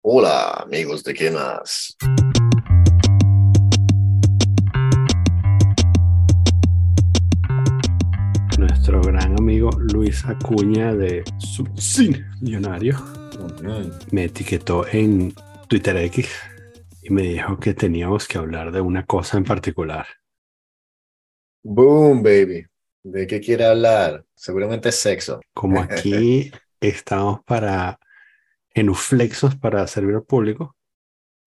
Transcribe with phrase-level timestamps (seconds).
[0.00, 1.96] Hola, amigos de qué más.
[8.56, 12.96] Nuestro gran amigo Luis Acuña de Subcine Millonario
[14.12, 15.34] me etiquetó en
[15.66, 16.30] Twitter X
[17.02, 20.06] y me dijo que teníamos que hablar de una cosa en particular.
[21.64, 22.64] Boom, baby.
[23.02, 24.24] ¿De qué quiere hablar?
[24.36, 25.40] Seguramente es sexo.
[25.52, 27.98] Como aquí estamos para
[28.74, 30.76] genuflexos para servir al público.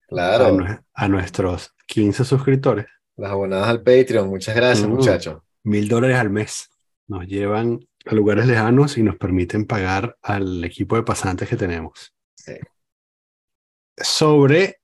[0.08, 0.46] Claro.
[0.46, 2.86] A, nue- a nuestros 15 suscriptores.
[3.16, 4.28] Las abonadas al Patreon.
[4.28, 4.90] Muchas gracias, Uh.
[4.90, 5.42] muchachos.
[5.64, 6.68] Mil dólares al mes.
[7.06, 12.14] Nos llevan a lugares lejanos y nos permiten pagar al equipo de pasantes que tenemos.
[12.34, 12.54] Sí.
[13.96, 14.80] Sobre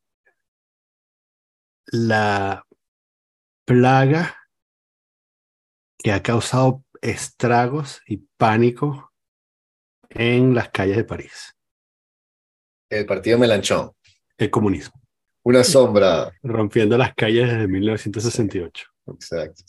[1.86, 2.64] la
[3.64, 4.36] plaga
[5.98, 9.12] que ha causado estragos y pánico
[10.10, 11.56] en las calles de París.
[12.90, 13.90] El partido Melanchón.
[14.36, 15.00] El comunismo.
[15.42, 16.32] Una sombra.
[16.42, 18.86] Rompiendo las calles desde 1968.
[19.08, 19.64] Exacto.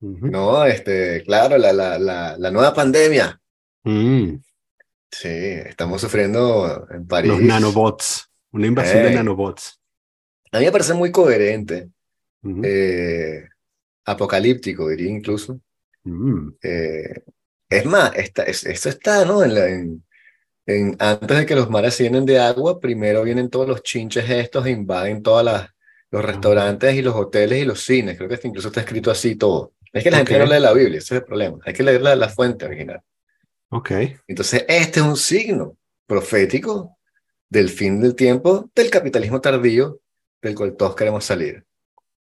[0.00, 3.40] No, este, claro, la, la, la, la nueva pandemia.
[3.84, 4.36] Mm,
[5.08, 7.30] Sí, estamos sufriendo en París.
[7.32, 8.28] Los nanobots.
[8.50, 9.80] Una invasión de nanobots.
[10.52, 11.90] A mí me parece muy coherente,
[12.64, 13.44] eh,
[14.04, 15.60] apocalíptico, diría incluso.
[16.04, 17.22] Mm, Eh,
[17.70, 19.42] es más, está, es- eso está, ¿no?
[19.44, 20.04] En la- en-
[20.66, 24.28] en- antes de que los mares se llenen de agua, primero vienen todos los chinches
[24.28, 25.44] estos e invaden todos
[26.10, 28.16] los restaurantes y los hoteles y los cines.
[28.16, 29.72] Creo que incluso está escrito así todo.
[29.92, 30.40] Es que la gente Ok.
[30.48, 31.58] no lee la Biblia, ese es el problema.
[31.64, 33.00] Hay que leer la, la fuente original.
[33.70, 33.90] ok.
[34.26, 36.96] Entonces, este es un signo profético
[37.48, 40.00] del fin del tiempo del capitalismo tardío
[40.42, 41.64] del cual todos queremos salir.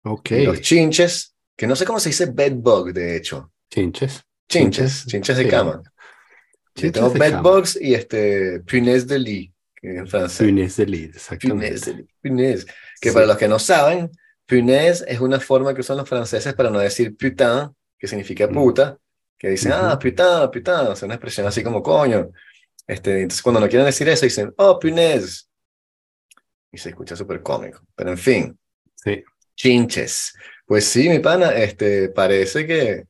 [0.04, 0.30] Ok.
[0.32, 3.50] Y los chinches, que no sé cómo se dice bedbug, de hecho.
[3.70, 4.22] Chinches.
[4.48, 5.50] Chinches, chinches de sí.
[5.50, 5.82] cama.
[6.76, 10.46] Yo Chinches tengo bedbugs y este punaise de lit, que en francés.
[10.46, 11.80] Punaise de Punaise exactamente.
[11.90, 12.66] de lit, punaise.
[13.00, 13.14] Que Sí.
[13.14, 14.10] para los que no saben,
[14.46, 18.54] punaise es una forma que usan los franceses para no decir putain, que significa Mm.
[18.54, 18.98] puta,
[19.38, 19.80] que dicen, Ujú.
[19.82, 22.30] ah, putain, putain, es una expresión así como coño.
[22.86, 25.48] Este, entonces, cuando no quieren decir eso, dicen, oh, punaise.
[26.72, 27.80] Y se escucha súper cómico.
[27.94, 28.58] Pero en fin,
[28.96, 29.22] Sí.
[29.54, 30.34] chinches.
[30.66, 33.04] Pues sí, mi pana, este, parece que,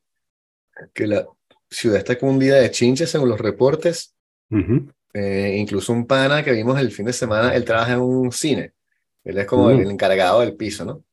[0.95, 1.27] que la
[1.71, 4.15] ciudad está cundida de chinches según los reportes.
[5.15, 8.73] Eh, incluso un pana que vimos el fin de semana, él trabaja en un cine.
[9.25, 9.81] Él es como el, Mm.
[9.81, 11.05] el encargado del piso, ¿no?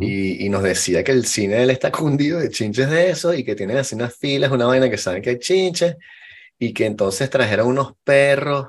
[0.00, 3.34] Y, y nos decía que el cine de él está cundido de chinches de eso
[3.34, 5.96] y que tienen así unas filas, una vaina que saben que hay chinches
[6.58, 8.68] y que entonces trajeron unos perros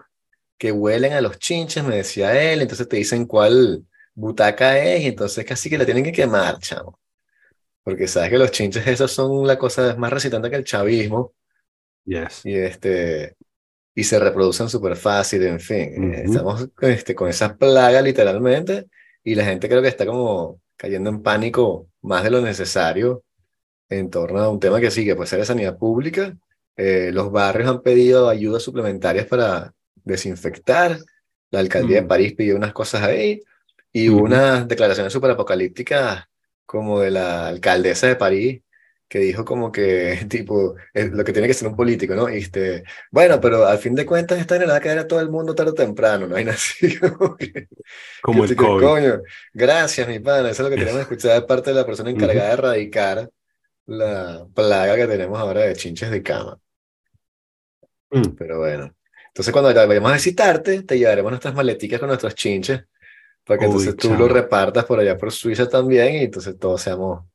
[0.59, 2.61] que huelen a los chinches, me decía él.
[2.63, 6.99] Entonces te dicen cuál butaca es y entonces casi que la tienen que quemar, chamo.
[7.83, 11.33] Porque sabes que los chinches esos son la cosa más resistente que el chavismo
[12.05, 12.45] Yes.
[12.45, 13.35] y este
[13.95, 16.31] y se reproducen súper fácil, en fin, eh, Ujú.
[16.33, 18.87] estamos este, con esa plaga literalmente
[19.23, 23.23] y la gente creo que está como cayendo en pánico más de lo necesario
[23.89, 26.37] en torno a un tema que sí, que puede ser de sanidad pública.
[26.77, 30.97] Eh, los barrios han pedido ayudas suplementarias para desinfectar.
[31.51, 32.07] La alcaldía de Mm.
[32.07, 33.41] París pidió unas cosas ahí
[33.91, 34.25] y hubo Ujú.
[34.27, 36.25] unas declaraciones súper apocalípticas
[36.71, 38.61] como de la alcaldesa de París
[39.09, 42.29] que dijo como que, tipo, es lo que tiene que ser un político, ¿no?
[42.29, 45.29] Este, bueno, pero al fin de cuentas esta le va a caer a todo el
[45.29, 46.35] mundo tarde o temprano, ¿no?
[46.37, 47.67] Hay así como que,
[48.21, 48.85] Como que el COVID.
[48.85, 49.21] coño,
[49.53, 52.47] gracias, mi pana, eso es lo que queremos escuchar de parte de la persona encargada
[52.47, 53.29] de erradicar
[53.87, 56.57] la plaga que tenemos ahora de chinches de cama.
[58.11, 58.35] Mm.
[58.37, 58.95] Pero bueno,
[59.27, 62.85] entonces cuando vayamos a visitarte, te llevaremos nuestras maleticas con nuestros chinches,
[63.45, 66.81] para que Uy, entonces tú lo repartas por allá por Suiza también y entonces todos
[66.81, 67.25] seamos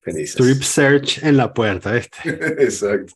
[0.00, 0.36] felices.
[0.36, 2.18] Strip search en la puerta, ¿viste?
[2.62, 3.14] Exacto.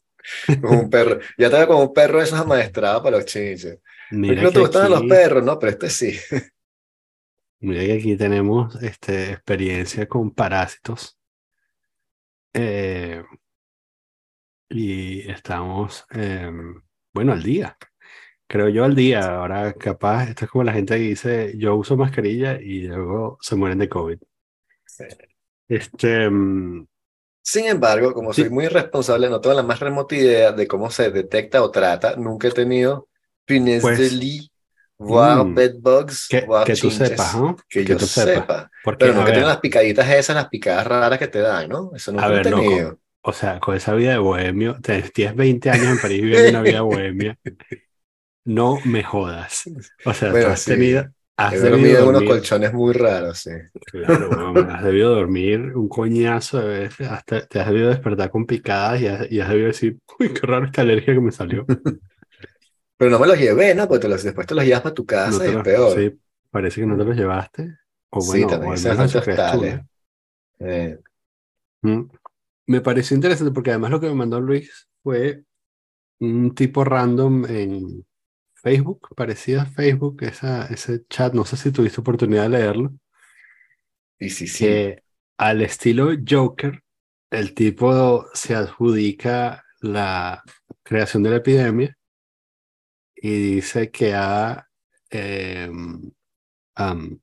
[0.60, 1.20] Como un perro.
[1.36, 3.78] Ya veo como un perro de esos amaestrados para los chinches.
[4.10, 5.44] Mira ¿Por qué no te gustan los perros?
[5.44, 6.18] No, pero este sí.
[7.60, 11.18] Mira que aquí tenemos este, experiencia con parásitos.
[12.52, 13.22] Eh,
[14.68, 16.82] y estamos, em,
[17.12, 17.76] bueno, al día.
[18.48, 19.20] Creo yo al día.
[19.36, 23.56] Ahora capaz, esto es como la gente que dice, yo uso mascarilla y luego se
[23.56, 24.18] mueren de COVID.
[25.68, 26.86] Este, mm,
[27.42, 28.34] Sin embargo, como Sí.
[28.34, 32.16] soy muy irresponsable, no tengo la más remota idea de cómo se detecta o trata.
[32.16, 33.08] Nunca he tenido
[33.46, 34.52] punaise Pues, de lit,
[34.98, 37.56] voir mm, bedbugs, que, voir que tú sepas, ¿no?
[37.68, 38.44] Que Que yo tú sepas.
[38.46, 38.70] sepa.
[38.82, 41.92] Porque, Pero he ver, tenido las picaditas esas, las picadas raras que te dan, ¿no?
[41.94, 42.70] Eso nunca A lo he ver, loco.
[42.70, 43.00] tenido.
[43.22, 46.82] o sea, con esa vida de bohemio, tienes 20 años en París viviendo una vida
[46.82, 47.38] bohemia.
[48.56, 49.64] No me jodas.
[50.04, 50.72] O sea, tú Bueno, has sí.
[50.72, 51.04] tenido,
[51.36, 53.50] has He dormido en unos colchones muy raros, sí.
[53.90, 58.46] Claro, weón, has debido dormir un coñazo de veces, hasta te has debido despertar con
[58.46, 61.64] picadas y has, y has debido decir, uy, qué raro esta alergia que me salió.
[62.96, 63.86] Pero no me los llevé, ¿no?
[63.88, 65.94] Porque te los, después te los llevas para tu casa y es peor.
[65.94, 67.78] Sí, parece que no te los llevaste.
[68.10, 69.64] O Sí, bueno, también o esas tú.
[69.64, 69.84] ¿eh?
[70.60, 70.98] Eh,
[71.82, 72.02] Mm.
[72.66, 75.44] Me pareció interesante porque además lo que me mandó Luis fue
[76.20, 78.06] un tipo random en
[78.60, 82.92] Facebook, parecía Facebook, esa, ese chat, no sé si tuviste oportunidad de leerlo,
[84.18, 84.64] y sí, sí.
[84.64, 85.02] que
[85.36, 86.82] al estilo Joker,
[87.30, 90.42] el tipo se adjudica la
[90.82, 91.96] creación de la epidemia
[93.14, 94.68] y dice que ha
[95.10, 95.70] eh,
[96.74, 97.20] am,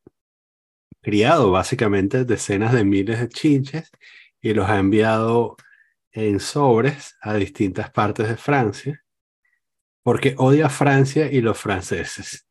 [1.01, 3.91] criado básicamente decenas de miles de chinches
[4.41, 5.57] y los ha enviado
[6.11, 9.04] en sobres a distintas partes de Francia
[10.05, 12.45] porque odia a Francia y los franceses.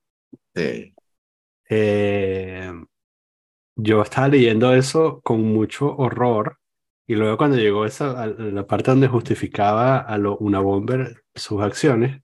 [0.56, 0.92] Sí.
[1.70, 2.72] Eh,
[3.76, 6.58] yo estaba leyendo eso con mucho horror
[7.06, 11.62] y luego cuando llegó esa, a la parte donde justificaba a lo, una bomber sus
[11.62, 12.22] acciones,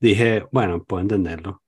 [0.00, 1.62] dije, bueno, puedo entenderlo.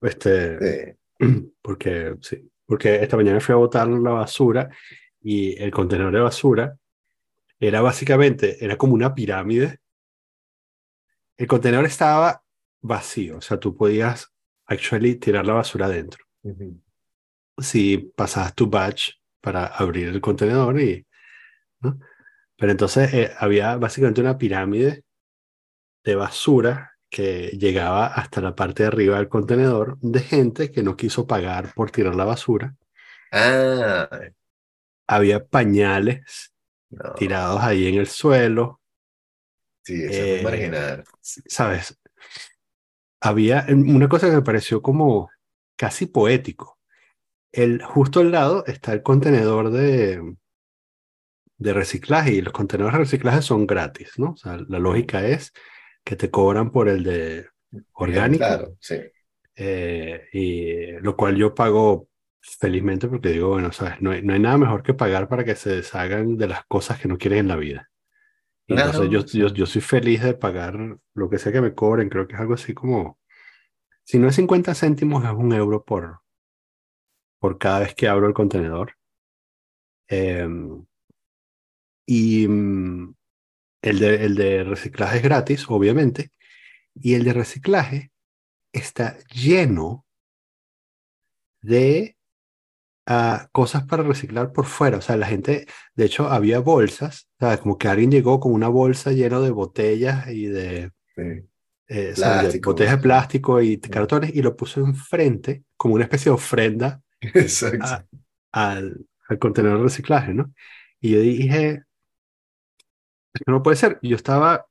[0.00, 1.20] Este, Sí.
[1.62, 4.68] porque sí, porque esta mañana fui a botar la basura
[5.20, 6.76] y el contenedor de basura
[7.60, 9.78] era básicamente, era como una pirámide.
[11.36, 12.42] El contenedor estaba
[12.80, 14.32] vacío, o sea, tú podías
[14.66, 16.24] actually tirar la basura adentro.
[17.58, 21.06] Si pasabas tu badge para abrir el contenedor y,
[21.80, 21.98] ¿no?
[22.56, 25.04] Pero entonces eh, había básicamente una pirámide
[26.04, 30.96] de basura que llegaba hasta la parte de arriba del contenedor de gente que no
[30.96, 32.74] quiso pagar por tirar la basura.
[33.32, 34.08] Ah,
[35.06, 36.52] Había pañales
[36.90, 37.14] no.
[37.14, 38.80] tirados ahí en el suelo,
[39.84, 41.04] Sí, eso es Eh, marginal.
[41.46, 41.98] ¿sabes?
[43.20, 45.30] Había una cosa que me pareció como
[45.76, 46.78] casi poético.
[47.52, 50.36] El, justo al lado está el contenedor de,
[51.58, 54.32] de reciclaje y los contenedores de reciclaje son gratis, ¿no?
[54.32, 55.52] O sea, la lógica es
[56.04, 57.48] que te cobran por el de
[57.92, 58.96] orgánico, Claro, sí.
[59.56, 62.08] eh, y lo cual yo pago
[62.42, 64.00] felizmente porque digo, bueno, ¿sabes?
[64.02, 67.00] No hay, no hay nada mejor que pagar para que se deshagan de las cosas
[67.00, 67.90] que no quieren en la vida.
[68.66, 72.08] Claro, entonces yo, yo, yo soy feliz de pagar lo que sea que me cobren,
[72.08, 73.18] creo que es algo así como,
[74.04, 76.20] si no es 50 céntimos, es un euro por,
[77.38, 78.96] por cada vez que abro el contenedor.
[80.08, 80.84] Em,
[82.06, 83.14] y mm,
[83.82, 86.32] el de, el de reciclaje es gratis, obviamente,
[86.94, 88.12] y el de reciclaje
[88.72, 90.06] está lleno
[91.62, 92.16] de
[93.52, 94.98] cosas para reciclar por fuera.
[94.98, 97.60] O sea, la gente, de hecho, había bolsas, ¿sabes?
[97.60, 101.22] Como que alguien llegó con una bolsa llena de botellas y de, Sí.
[101.88, 102.54] eh, ¿sabes?
[102.54, 107.02] de botellas de plástico y cartones y lo puso enfrente como una especie de ofrenda
[107.80, 108.04] a-
[108.52, 110.52] al, al contenedor de reciclaje, ¿no?
[111.00, 111.82] Y yo dije,
[113.46, 113.98] no puede ser.
[114.02, 114.66] Yo estaba,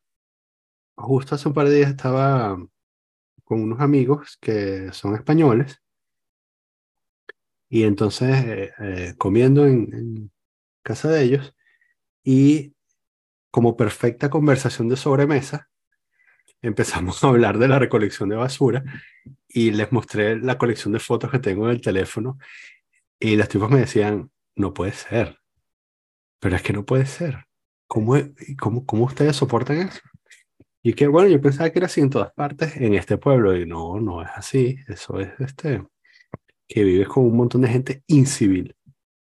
[0.95, 2.57] justo hace un par de días estaba
[3.45, 5.82] con unos amigos que son españoles
[7.73, 10.31] y entonces eh, eh, comiendo en,
[10.83, 11.55] casa de ellos
[12.23, 12.75] y
[13.49, 15.69] como perfecta conversación de sobremesa
[16.61, 18.83] empezamos a hablar de la recolección de basura
[19.47, 22.37] y les mostré la colección de fotos que tengo en el teléfono
[23.19, 25.39] y los tipos me decían, no puede ser,
[26.39, 27.45] pero es que no puede ser.
[27.87, 28.17] ¿Cómo,
[28.59, 30.01] cómo, cómo ustedes soportan eso?
[30.83, 33.65] Y que bueno, yo pensaba que era así en todas partes, en este pueblo, y
[33.65, 34.77] no, no es así.
[34.87, 35.81] Eso es este,
[36.73, 38.75] que vives con un montón de gente incivil.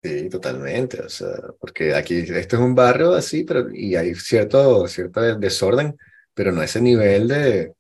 [0.02, 1.00] Sí, totalmente.
[1.02, 1.28] O sea,
[1.61, 5.96] porque aquí esto es un barrio así, pero y hay cierto, cierto desorden,
[6.34, 7.72] pero no ese nivel de,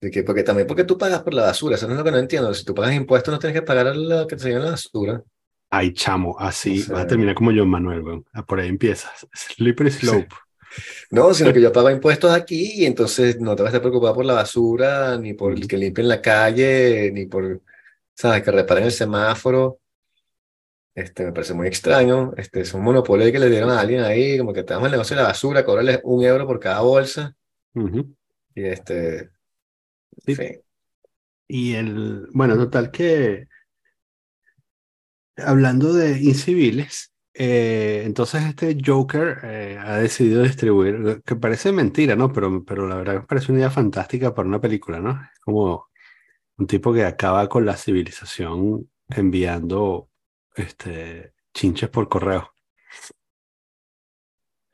[0.00, 2.10] de que, porque también porque tú pagas por la basura, eso no es lo que
[2.10, 2.52] no entiendo.
[2.52, 5.22] Si tú pagas impuestos, no tienes que pagar lo que te llevan la basura.
[5.70, 8.24] Ay, chamo, así O sea- vas a terminar como John Manuel, weón.
[8.32, 9.26] Ah, Por ahí empiezas.
[9.32, 10.34] Slippery slope.
[11.10, 14.14] No, sino que yo pago impuestos aquí y entonces no te vas a estar preocupado
[14.16, 17.62] por la basura, ni por el que limpien la calle, ni por,
[18.14, 18.42] ¿sabes?
[18.42, 19.80] Que reparen el semáforo.
[20.94, 22.32] Este, me parece muy extraño.
[22.36, 24.92] Este, es un monopolio que le dieron a alguien ahí, como que te damos el
[24.92, 27.34] negocio de la basura, cobrarles un euro por cada bolsa.
[27.74, 28.14] Ujú.
[28.54, 29.30] Y este,
[30.26, 30.36] Sí.
[31.48, 33.46] Y el, bueno, total que
[35.36, 42.32] hablando de inciviles, eh, entonces este Joker eh, ha decidido distribuir, que parece mentira, ¿no?
[42.32, 45.10] Pero, pero la verdad me parece una idea fantástica para una película, ¿no?
[45.12, 45.88] Es como
[46.58, 50.10] un tipo que acaba con la civilización enviando
[50.56, 52.52] este, chinches por correo.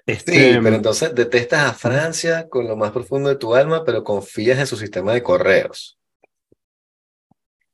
[0.06, 4.04] Sí, Este, pero entonces detestas a Francia con lo más profundo de tu alma, pero
[4.04, 5.98] confías en su sistema de correos.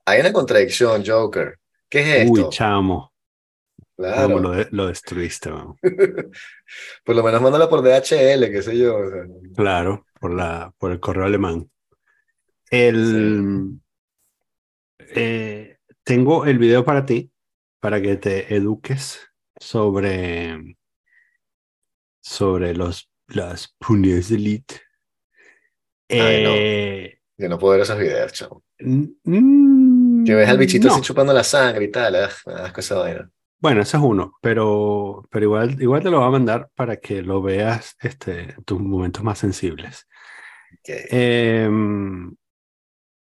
[0.07, 1.59] Hay una contradicción, Joker.
[1.89, 2.49] ¿Qué es uy, esto?
[2.49, 3.13] chamo,
[3.97, 4.29] Claro.
[4.29, 5.75] chamo, lo, de- lo destruiste, man.
[7.05, 8.97] Por lo menos mándalo por DHL, qué sé yo.
[8.99, 9.25] o sea.
[9.55, 11.69] Claro, por la, por el correo alemán.
[12.71, 13.79] El,
[15.15, 17.31] eh, tengo el video para ti,
[17.81, 19.21] para que te eduques
[19.61, 20.77] sobre,
[22.23, 24.75] sobre los, las puñes de elite.
[26.09, 26.51] Ay, no.
[26.55, 28.63] Eh, Yo no puedo ver esos videos, chavo.
[28.81, 30.95] mm, Que ves al bichito no.
[30.95, 32.17] así chupando la sangre y tal.
[32.17, 33.31] ah, me da asco esa vaina.
[33.59, 37.23] Bueno, ese es uno, pero, pero igual, igual te lo voy a mandar para que
[37.23, 40.07] lo veas este, en tus momentos más sensibles.
[40.83, 42.35] Que- Em,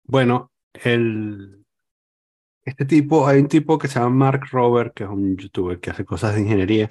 [0.04, 0.52] bueno,
[0.86, 1.66] el,
[2.64, 5.90] este tipo, hay un tipo que se llama Mark Robert, que es un youtuber que
[5.90, 6.90] hace cosas de ingeniería,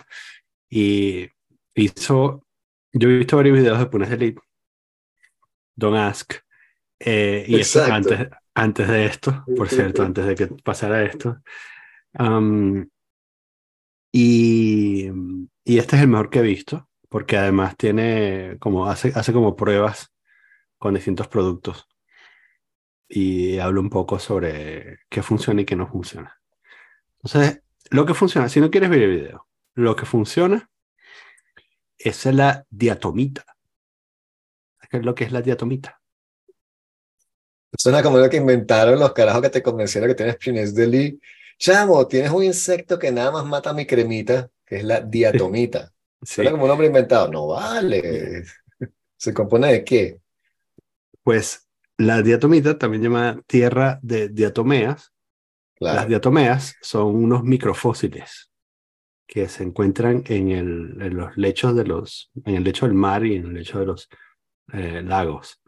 [0.68, 1.28] y
[1.74, 2.44] hizo,
[2.92, 4.40] yo he visto varios videos de Punes Elite,
[5.76, 6.34] Don't Ask,
[6.98, 7.94] eh, y Exacto.
[7.94, 11.40] antes, antes de esto, por cierto, antes de que pasara esto.
[12.14, 12.88] Am,
[14.12, 15.06] y,
[15.64, 19.54] y este es el mejor que he visto, porque además tiene como, hace, hace como
[19.54, 20.12] pruebas
[20.76, 21.86] con distintos productos
[23.08, 26.40] y habla un poco sobre qué funciona y qué no funciona.
[27.22, 30.70] Entonces, lo que funciona, si no quieres ver el video, lo que funciona
[31.98, 33.44] es la diatomita.
[34.90, 36.00] ¿Qué es lo que es la diatomita?
[37.76, 41.20] Suena como lo que inventaron los carajos que te convencieron que tienes Pines de Lee.
[41.58, 45.92] Chamo, tienes un insecto que nada más mata mi cremita, que es la diatomita.
[46.20, 47.30] Sí, Suena como un nombre inventado.
[47.30, 48.42] No vale.
[49.16, 50.20] ¿Se compone de qué?
[51.28, 51.67] pues
[51.98, 55.12] la diatomita, también llamada tierra de diatomeas,
[55.80, 58.50] Las diatomeas son unos microfósiles
[59.26, 63.24] que se encuentran en, el, en los lechos de los, en el lecho del mar
[63.26, 64.08] y en el lecho de los
[64.72, 65.60] eh, lagos.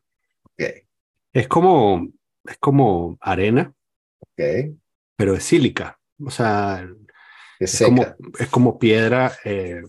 [1.33, 2.09] Es como,
[2.45, 3.73] es como arena,
[5.17, 5.99] pero es sílica.
[6.25, 6.89] O sea,
[7.59, 8.03] Es es como,
[8.39, 9.83] es como piedra, eh,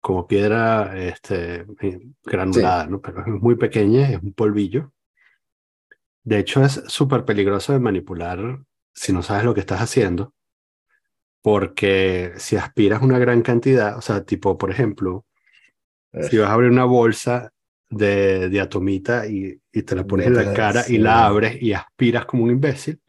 [0.00, 3.00] como piedra este, eh, granulada, ¿no?
[3.00, 4.92] Pero es muy pequeña, es un polvillo.
[6.24, 8.60] De hecho, es súper peligroso de manipular
[8.94, 10.34] si no sabes lo que estás haciendo,
[11.42, 15.24] porque si aspiras una gran cantidad, o sea, tipo, por ejemplo,
[16.28, 17.52] si vas a abrir una bolsa
[17.88, 22.26] de diatomita y, y te la pones en la cara y la abres y aspiras
[22.26, 23.00] como un imbécil,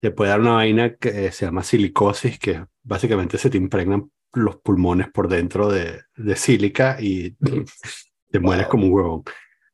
[0.00, 4.56] te puede dar una vaina que se llama silicosis, que básicamente se te impregnan los
[4.56, 7.36] pulmones por dentro de, de sílica y
[8.30, 9.22] te mueres como un huevón.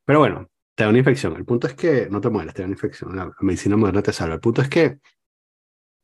[0.04, 0.49] Pero bueno,
[0.80, 1.36] te da una infección.
[1.36, 3.14] El punto es que no te mueres, te da una infección.
[3.14, 4.36] La medicina moderna te salva.
[4.36, 4.98] El punto es que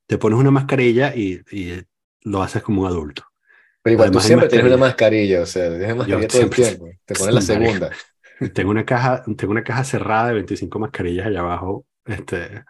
[0.06, 1.80] te pones una mascarilla y, y
[2.24, 3.24] lo haces como un adulto.
[3.82, 5.40] Pero igual tú Además hay siempre tienes una mascarilla.
[5.42, 6.90] o sea, tienes mascarilla todo el tiempo.
[7.06, 7.90] Te pones la segunda.
[8.54, 12.64] Tengo una caja, tengo una caja cerrada de 25 mascarillas allá abajo, este,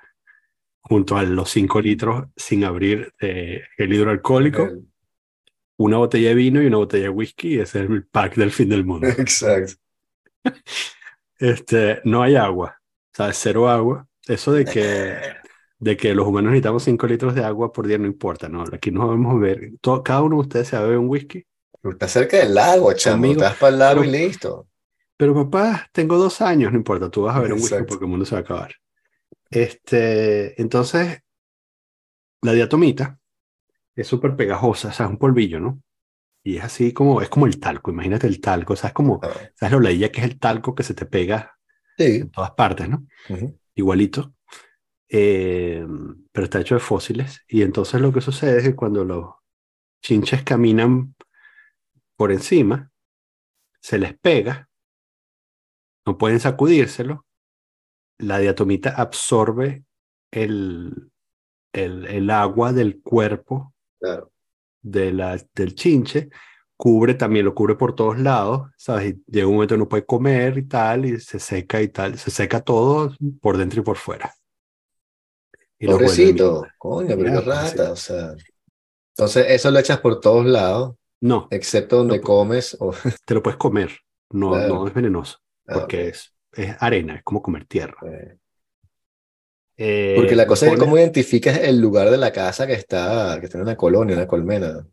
[0.81, 4.87] junto a los 5 litros sin abrir de gel hidroalcohólico, El-
[5.79, 8.53] una botella de vino y una botella de whisky, y ese es el pack del
[8.53, 9.09] fin del mundo.
[9.19, 9.75] Exacto.
[11.39, 12.79] Este, no hay agua,
[13.13, 13.39] ¿sabes?
[13.41, 14.07] Cero agua.
[14.27, 15.17] Eso de que,
[15.79, 18.65] de que los humanos necesitamos 5 litros de agua por día no importa, ¿no?
[18.73, 21.09] Aquí nos vamos a ver, todo, cada uno de ustedes se va a beber un
[21.09, 21.45] whisky,
[21.83, 23.17] Tú estás cerca del lago, chamo.
[23.25, 24.67] Amigo, Estás para el lago pero- y listo.
[25.17, 28.11] pero papá, tengo dos años, no importa, tú vas a beber un whisky porque el
[28.11, 28.75] mundo se va a acabar.
[29.51, 31.21] Este, entonces,
[32.43, 33.19] la diatomita
[33.95, 35.81] es súper pegajosa, o sea, es un polvillo, ¿no?
[36.47, 39.19] Y es así como, es como el talco, imagínate el talco, o sea, es como,
[39.21, 41.59] Ah, ¿sabes lo leía que es el talco que se te pega
[41.99, 42.05] Sí.
[42.23, 43.05] en todas partes, ¿no?
[43.75, 44.33] Igualito.
[45.09, 45.85] Eh,
[46.31, 47.43] pero está hecho de fósiles.
[47.49, 49.31] Y entonces lo que sucede es que cuando los
[50.03, 51.17] chinches caminan
[52.17, 52.93] por encima,
[53.81, 54.69] se les pega,
[56.07, 57.27] no pueden sacudírselo,
[58.19, 59.85] la diatomita absorbe
[60.31, 61.11] el,
[61.73, 64.31] el, el agua del cuerpo Claro.
[64.83, 66.29] De la, del chinche,
[66.77, 69.15] cubre también, lo cubre por todos lados, ¿sabes?
[69.15, 72.19] Y llega un momento que no puede comer y tal, y se seca y tal,
[72.19, 74.33] se seca todo por dentro y por fuera.
[75.79, 78.35] Y Pobrecito, coño, pero rata, o sea.
[79.17, 82.77] Entonces, eso lo echas por todos lados, No, excepto donde No, comes.
[82.81, 82.93] O...
[83.27, 83.91] te lo puedes comer,
[84.31, 84.75] no, Claro.
[84.75, 87.97] no es venenoso, Ah, porque es, es arena, es como comer tierra.
[88.07, 88.37] Eh,
[89.79, 93.49] Eh, Porque la cosa es cómo identificas el lugar de la casa que está, que
[93.49, 94.87] tiene una colonia, una colmena.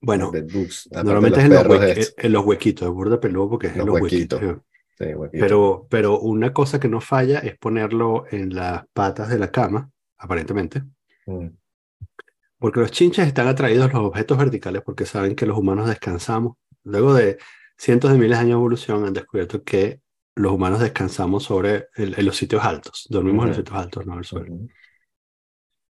[0.00, 2.24] bueno, aparte de normalmente los es en los, estos.
[2.24, 4.40] en los huequitos, es burda peludo porque es en Los los huequitos.
[4.42, 4.64] huequitos.
[4.98, 5.40] Sí, huequito.
[5.40, 9.90] Pero, pero una cosa que no falla es ponerlo en las patas de la cama,
[10.18, 10.82] aparentemente,
[11.26, 11.48] Mm,
[12.58, 16.56] porque los chinches están atraídos a los objetos verticales porque saben que los humanos descansamos.
[16.84, 17.38] Luego de
[17.76, 20.00] cientos de miles de años de evolución han descubierto que
[20.38, 24.14] los humanos descansamos sobre el- en los sitios altos, dormimos en los sitios altos, no
[24.14, 24.48] en el suelo.
[24.54, 24.68] ujú.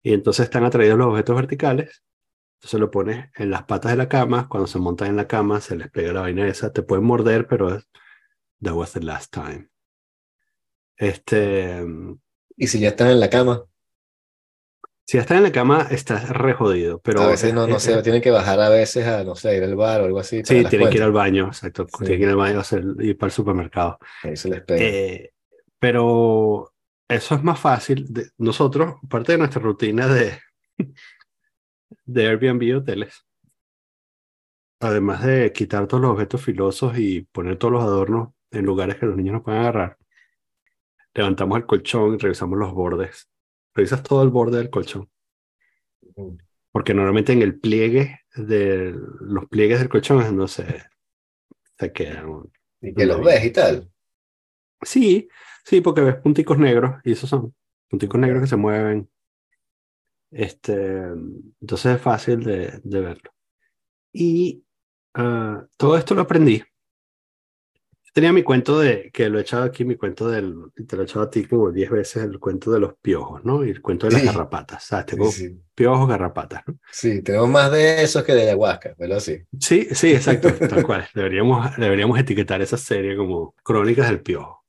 [0.04, 2.04] Y entonces están atraídos los objetos verticales.
[2.60, 4.48] Entonces lo pones en las patas de la cama.
[4.50, 6.74] Cuando se montan en la cama, se les pega la vaina esa.
[6.74, 7.90] Te pueden morder, pero es,
[8.64, 9.70] that was the last time.
[10.98, 11.84] Este,
[12.58, 13.64] Y si ya están en la cama,
[15.05, 18.22] si estás en la cama, estás re jodido, pero a veces no, no sé, tienen
[18.22, 20.41] que bajar a veces a, no sé, ir al bar o algo así.
[20.46, 22.05] sí, tienen que ir al baño, exacto, Sí.
[22.05, 22.62] tienen que ir al baño
[23.00, 23.98] ir para el supermercado.
[24.24, 24.81] Ahí se les pega.
[24.81, 25.34] Eh,
[25.79, 26.72] pero
[27.10, 28.05] eso es más fácil.
[28.13, 30.39] de- nosotros, parte de nuestra rutina de,
[32.05, 33.25] de Airbnb hoteles,
[34.79, 39.05] además de quitar todos los objetos filosos y poner todos los adornos en lugares que
[39.05, 39.98] los niños no puedan agarrar,
[41.13, 43.27] levantamos el colchón y revisamos los bordes.
[43.74, 45.10] Revisas todo el borde del colchón.
[46.72, 50.84] Porque normalmente en el pliegue de los pliegues del colchón es donde se,
[51.78, 52.50] se quedan.
[52.82, 53.92] Y que los ves y tal.
[54.82, 55.30] Sí,
[55.63, 57.54] sí, porque ves punticos negros y esos son
[57.88, 59.10] punticos negros que se mueven.
[60.32, 61.04] Este,
[61.60, 63.32] entonces es fácil de, de verlo.
[64.13, 64.63] Y
[65.13, 66.63] ah, todo esto lo aprendí.
[68.13, 70.53] Tenía mi cuento de, que lo he echado aquí, mi cuento del,
[70.86, 73.63] te lo he echado a ti como 10 veces, el cuento de los piojos, ¿no?
[73.63, 74.27] Y el cuento de las Sí.
[74.27, 74.84] garrapatas.
[74.84, 75.06] ¿Sabes?
[75.08, 75.62] Sí, Tengo sí.
[75.74, 76.77] piojos, garrapatas, ¿no?
[76.91, 79.20] Sí, tenemos más de esos que de ayahuasca, ¿verdad?
[79.22, 79.41] Sí.
[79.60, 81.08] Sí, sí, exacto, tal cual.
[81.15, 84.65] Deberíamos, deberíamos etiquetar esa serie como Crónicas del Piojo.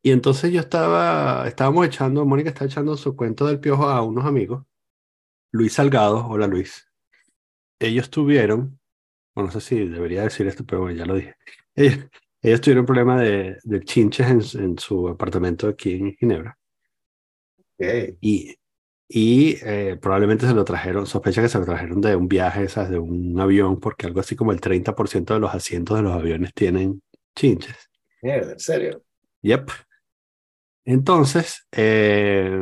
[0.00, 4.24] Y entonces yo estaba, estábamos echando, Mónica está echando su cuento del piojo a unos
[4.24, 4.64] amigos.
[5.50, 6.86] Luis Salgado, hola Luis.
[7.80, 8.78] Ellos tuvieron,
[9.34, 11.34] bueno, no sé si debería decir esto, pero bueno, ya lo dije.
[11.74, 11.98] Ellos,
[12.46, 16.58] ellos tuvieron un problema de, de chinches en, su- en su apartamento aquí en Ginebra.
[17.78, 18.16] Ok.
[18.20, 18.54] Y,
[19.08, 22.90] y eh, probablemente se lo trajeron, sospecha que se lo trajeron de un viaje, esas,
[22.90, 26.52] de un avión, porque algo así como el 30% de los asientos de los aviones
[26.54, 27.02] tienen
[27.36, 27.76] chinches.
[28.22, 29.02] Mierda, en serio.
[29.42, 29.70] Yep.
[30.84, 32.60] Entonces, eh,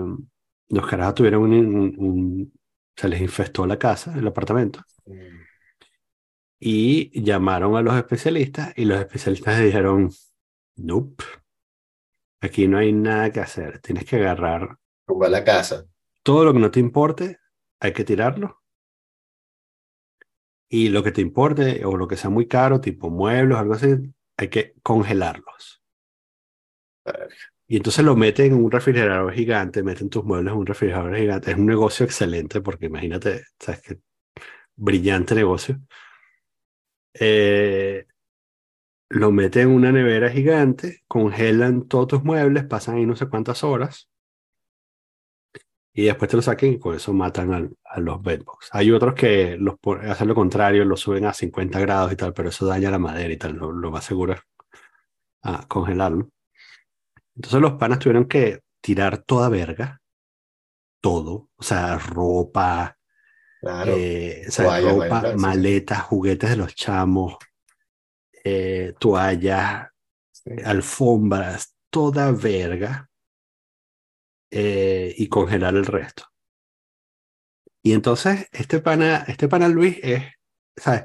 [0.69, 2.53] los carajos tuvieron un, un- un-
[2.97, 5.44] se les infestó la casa, el apartamento, Mm.
[6.67, 10.11] Y llamaron a los especialistas y los especialistas dijeron,
[10.77, 11.23] nope,
[12.41, 15.85] aquí no hay nada que hacer, tienes que agarrar Tumba la casa.
[16.23, 17.39] todo lo que no te importe,
[17.81, 18.63] hay que tirarlo.
[20.67, 23.89] Y lo que te importe o lo que sea muy caro, tipo muebles algo así,
[24.39, 25.83] hay que congelarlos.
[27.67, 31.51] Y entonces lo meten en un refrigerador gigante, meten tus muebles en un refrigerador gigante.
[31.51, 34.01] Es un negocio excelente porque imagínate, sabes que
[34.77, 35.79] brillante negocio.
[37.15, 38.07] Eh,
[39.09, 43.63] lo meten en una nevera gigante, congelan todos tus muebles, pasan ahí no sé cuántas
[43.65, 44.09] horas
[45.97, 48.69] y después te lo saquen y con eso matan a los bedbugs.
[48.73, 49.77] Hay otros que los
[50.09, 53.33] hacen lo contrario, lo suben a 50 grados y tal, pero eso daña la madera
[53.33, 54.41] y tal, lo, más seguro es
[55.43, 56.31] ah, congelarlo.
[57.37, 60.03] Entonces los panas tuvieron que tirar toda verga,
[61.01, 62.99] todo, o sea, ropa,
[63.65, 63.95] Claro.
[63.97, 65.37] eh, ropa, claro, sí.
[65.39, 67.37] maletas, juguetes de los chamos,
[68.45, 69.89] eh, toallas,
[70.33, 70.51] Sí.
[70.63, 73.09] alfombras, toda verga,
[74.51, 76.25] eh, y congelar el resto.
[77.83, 80.23] Y entonces, este pana, este pana Luis es,
[80.77, 81.05] ¿sabes?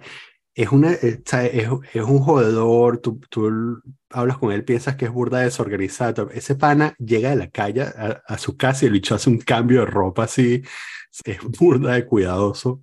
[0.62, 5.12] Es, una, eh, es, es un jodedor, tú, tú hablas con él, piensas que es
[5.12, 6.30] burda desorganizado.
[6.32, 9.38] Ese pana llega de la calle a, a su casa y el bicho hace un
[9.40, 10.62] cambio de ropa así,
[11.24, 12.82] es burda de cuidadoso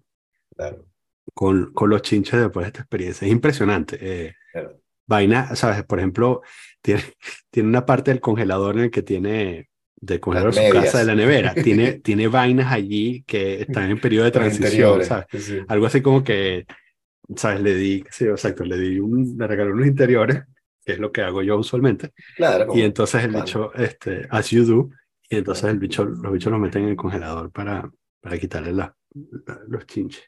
[0.56, 0.86] Claro.
[1.34, 3.26] con, con los chinches después de esta experiencia.
[3.26, 3.98] Es impresionante.
[4.00, 4.80] eh, Claro.
[5.06, 5.82] vaina, ¿sabes?
[5.84, 6.40] Por ejemplo,
[6.80, 7.02] tiene,
[7.50, 9.68] tiene una parte del congelador en el que tiene,
[10.00, 14.00] de congelador de su casa, de la nevera, tiene, tiene vainas allí que están en
[14.00, 15.04] periodo de transición.
[15.04, 15.26] ¿sabes?
[15.44, 15.58] Sí.
[15.68, 16.64] Algo así como que,
[17.34, 17.60] ¿sabes?
[17.60, 20.42] Le di, sí, exacto, le di un, le regalé unos interiores,
[20.84, 22.72] que es lo que hago yo usualmente, Claro.
[22.74, 23.42] y entonces el pan.
[23.44, 24.90] bicho, este, as you do,
[25.28, 28.96] y entonces el bicho, los bichos los meten en el congelador para, para quitarle la-
[29.46, 30.24] la- los chinches.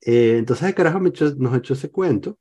[0.00, 2.38] Eh, entonces el carajo me echó- nos echó ese cuento.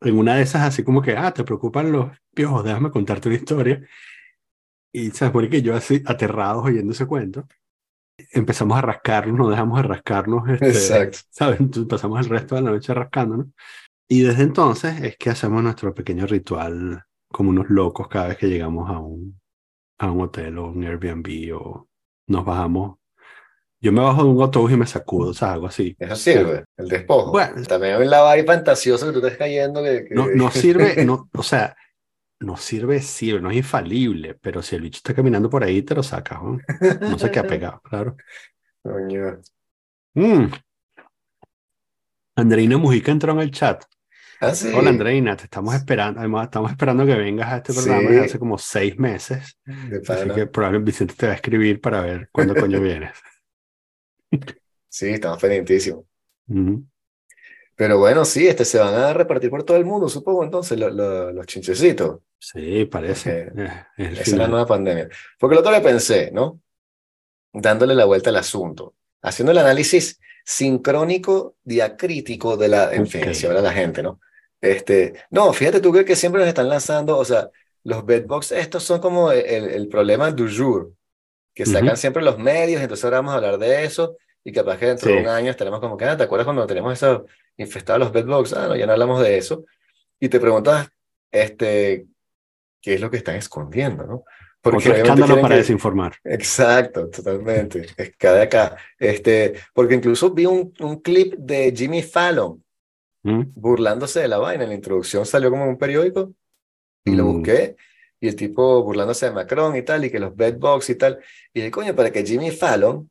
[0.00, 3.36] En una de esas, así como que, ah, te preocupan los piojos, déjame contarte una
[3.38, 3.86] historia.
[4.92, 7.46] Y se supone que yo así, aterrados oyendo ese cuento,
[8.32, 11.18] empezamos a rascarnos, no dejamos de rascarnos, este, Exacto.
[11.30, 11.60] ¿sabes?
[11.60, 13.46] Entonces pasamos el resto de la noche rascándonos.
[14.08, 18.48] Y desde entonces es que hacemos nuestro pequeño ritual como unos locos cada vez que
[18.48, 19.38] llegamos a un,
[19.98, 21.88] a un hotel o un Airbnb o
[22.28, 22.96] nos bajamos.
[23.80, 25.94] Yo me bajo de un autobús y me sacudo, o sea, algo así.
[26.00, 27.30] Eso sirve, el despojo.
[27.30, 27.62] Bueno.
[27.62, 31.04] También hay un lavar y fantasioso que tú estás cayendo que, que- No, no sirve,
[31.04, 31.76] no, o sea,
[32.40, 35.94] no sirve, sirve, no es infalible, pero si el bicho está caminando por ahí, te
[35.94, 36.58] lo sacas, ¿no?
[37.00, 38.16] No se queda pegado, claro.
[38.82, 39.40] Coño.
[40.14, 40.46] Mm.
[42.36, 43.84] Andreina Mujica entró en el chat.
[44.40, 44.70] Ah, sí.
[44.72, 48.06] Hola Andreina, te estamos esperando, además estamos esperando que vengas a este programa Sí.
[48.06, 49.58] desde hace como seis meses,
[50.08, 53.10] así que probablemente Vicente te va a escribir para ver cuándo coño vienes.
[54.88, 56.04] Sí, estamos pendientísimos.
[56.46, 56.86] Ujú.
[57.78, 61.46] Pero bueno, sí, este, se van a repartir por todo el mundo, supongo, entonces, los
[61.46, 62.18] chinchecitos.
[62.36, 63.52] Sí, parece.
[63.56, 65.08] Eh, esa es la nueva pandemia.
[65.38, 66.60] Porque lo otro que pensé, ¿no?
[67.52, 73.46] Dándole la vuelta al asunto, haciendo el análisis sincrónico, diacrítico de la, en fin, si
[73.46, 74.18] habla la gente, ¿no?
[74.60, 77.48] Este, no, fíjate tú que, que siempre nos están lanzando, o sea,
[77.84, 80.92] los bedbox estos son como el, el problema du jour,
[81.54, 84.86] que sacan siempre los medios, entonces ahora vamos a hablar de eso, y capaz que
[84.86, 87.24] dentro de un año estaremos como que, ah, ¿te acuerdas cuando tenemos eso
[87.58, 88.54] infestado los bedbugs?
[88.54, 89.64] Ah, no, ya no hablamos de eso.
[90.18, 90.88] Y te preguntas,
[91.30, 92.06] este,
[92.80, 94.24] ¿qué es lo que están escondiendo, no?
[94.60, 96.16] Porque Otro escándalo para desinformar.
[96.24, 97.86] Exacto, totalmente.
[97.96, 98.76] Es cada acá.
[98.98, 102.62] Este, porque incluso vi un, un clip de Jimmy Fallon
[103.22, 103.42] ¿Mm?
[103.54, 104.64] burlándose de la vaina.
[104.64, 106.32] En la introducción salió como un periódico
[107.04, 107.32] y lo mm.
[107.32, 107.76] busqué.
[108.20, 111.20] Y el tipo burlándose de Macron y tal, y que los bedbugs y tal.
[111.52, 113.08] Y de coño, para que Jimmy Fallon,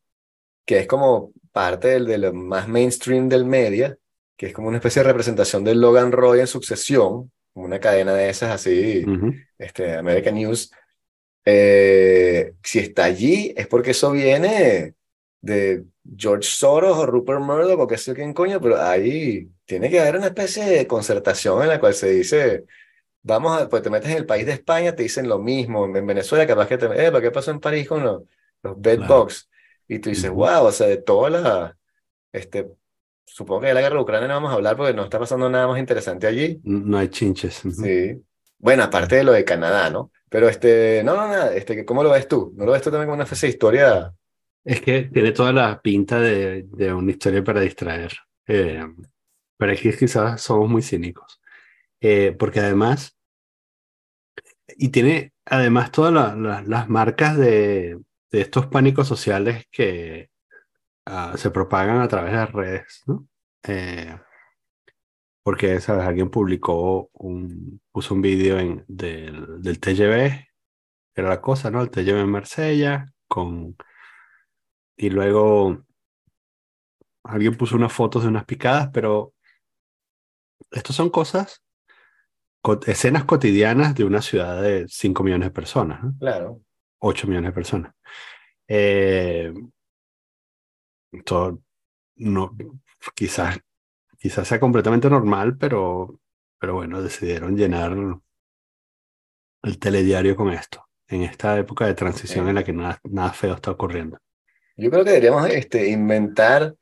[0.65, 3.97] que es como parte del, de lo más mainstream del media,
[4.37, 8.29] que es como una especie de representación de Logan Roy en sucesión, una cadena de
[8.29, 9.03] esas así,
[9.57, 10.71] este, American News,
[11.43, 14.93] eh, si está allí es porque eso viene
[15.41, 15.85] de
[16.17, 20.17] George Soros o Rupert Murdoch o qué sé quién coño, pero ahí tiene que haber
[20.17, 22.65] una especie de concertación en la cual se dice,
[23.23, 26.05] vamos a, pues te metes en el país de España, te dicen lo mismo, en
[26.05, 28.23] Venezuela capaz que te, eh, ¿qué pasó en París con los,
[28.61, 29.49] los bedbugs?
[29.87, 31.77] Y tú dices, wow, o sea, de toda la,
[32.31, 32.67] este,
[33.27, 35.49] supongo que de la guerra de Ucrania no vamos a hablar porque no está pasando
[35.49, 36.59] nada más interesante allí.
[36.63, 37.61] No hay chinches.
[37.69, 38.23] Sí.
[38.57, 40.11] Bueno, aparte de lo de Canadá, ¿no?
[40.29, 42.53] Pero este, no, no, nada, este, ¿cómo lo ves tú?
[42.55, 44.13] ¿No lo ves tú también como una especie de historia?
[44.63, 48.11] Es que tiene toda la pinta de, de una historia para distraer.
[48.47, 48.83] Eh,
[49.57, 51.39] pero aquí quizás somos muy cínicos.
[52.01, 53.17] Eh, porque además,
[54.77, 56.35] y tiene además todas
[56.67, 57.99] las marcas de,
[58.31, 60.29] de, estos pánicos sociales que
[61.07, 63.27] uh, se propagan a través de las redes, ¿no?
[63.63, 64.15] Eh,
[65.43, 66.05] porque, ¿sabes?
[66.05, 70.45] Alguien publicó un, puso un vídeo en, del, del TGV,
[71.15, 71.81] era la cosa, ¿no?
[71.81, 73.75] El TGV en Marsella, con...
[74.97, 75.85] Y luego
[77.23, 79.33] alguien puso unas fotos de unas picadas, pero
[80.71, 81.63] estas son cosas,
[82.85, 86.13] escenas cotidianas de una ciudad de 5 millones de personas, ¿no?
[86.19, 86.61] Claro.
[86.99, 87.93] 8 millones de personas.
[88.67, 89.53] Eh,
[91.11, 91.61] esto
[92.15, 92.55] no,
[93.15, 93.59] quizás
[94.17, 96.19] quizás sea completamente normal, pero,
[96.59, 97.95] pero bueno, decidieron llenar
[99.63, 103.53] el telediario con esto, en esta época de transición en la que nada, nada feo
[103.53, 104.17] está ocurriendo.
[104.75, 106.75] Yo creo que deberíamos este, inventar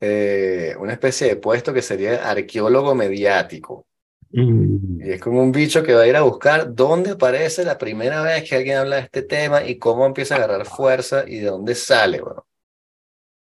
[0.00, 3.86] eh, una especie de puesto que sería arqueólogo mediático.
[4.30, 5.02] Mm.
[5.02, 8.22] Y es como un bicho que va a ir a buscar dónde aparece la primera
[8.22, 11.46] vez que alguien habla de este tema y cómo empieza a agarrar fuerza y de
[11.46, 12.22] dónde sale.
[12.22, 12.46] Bueno.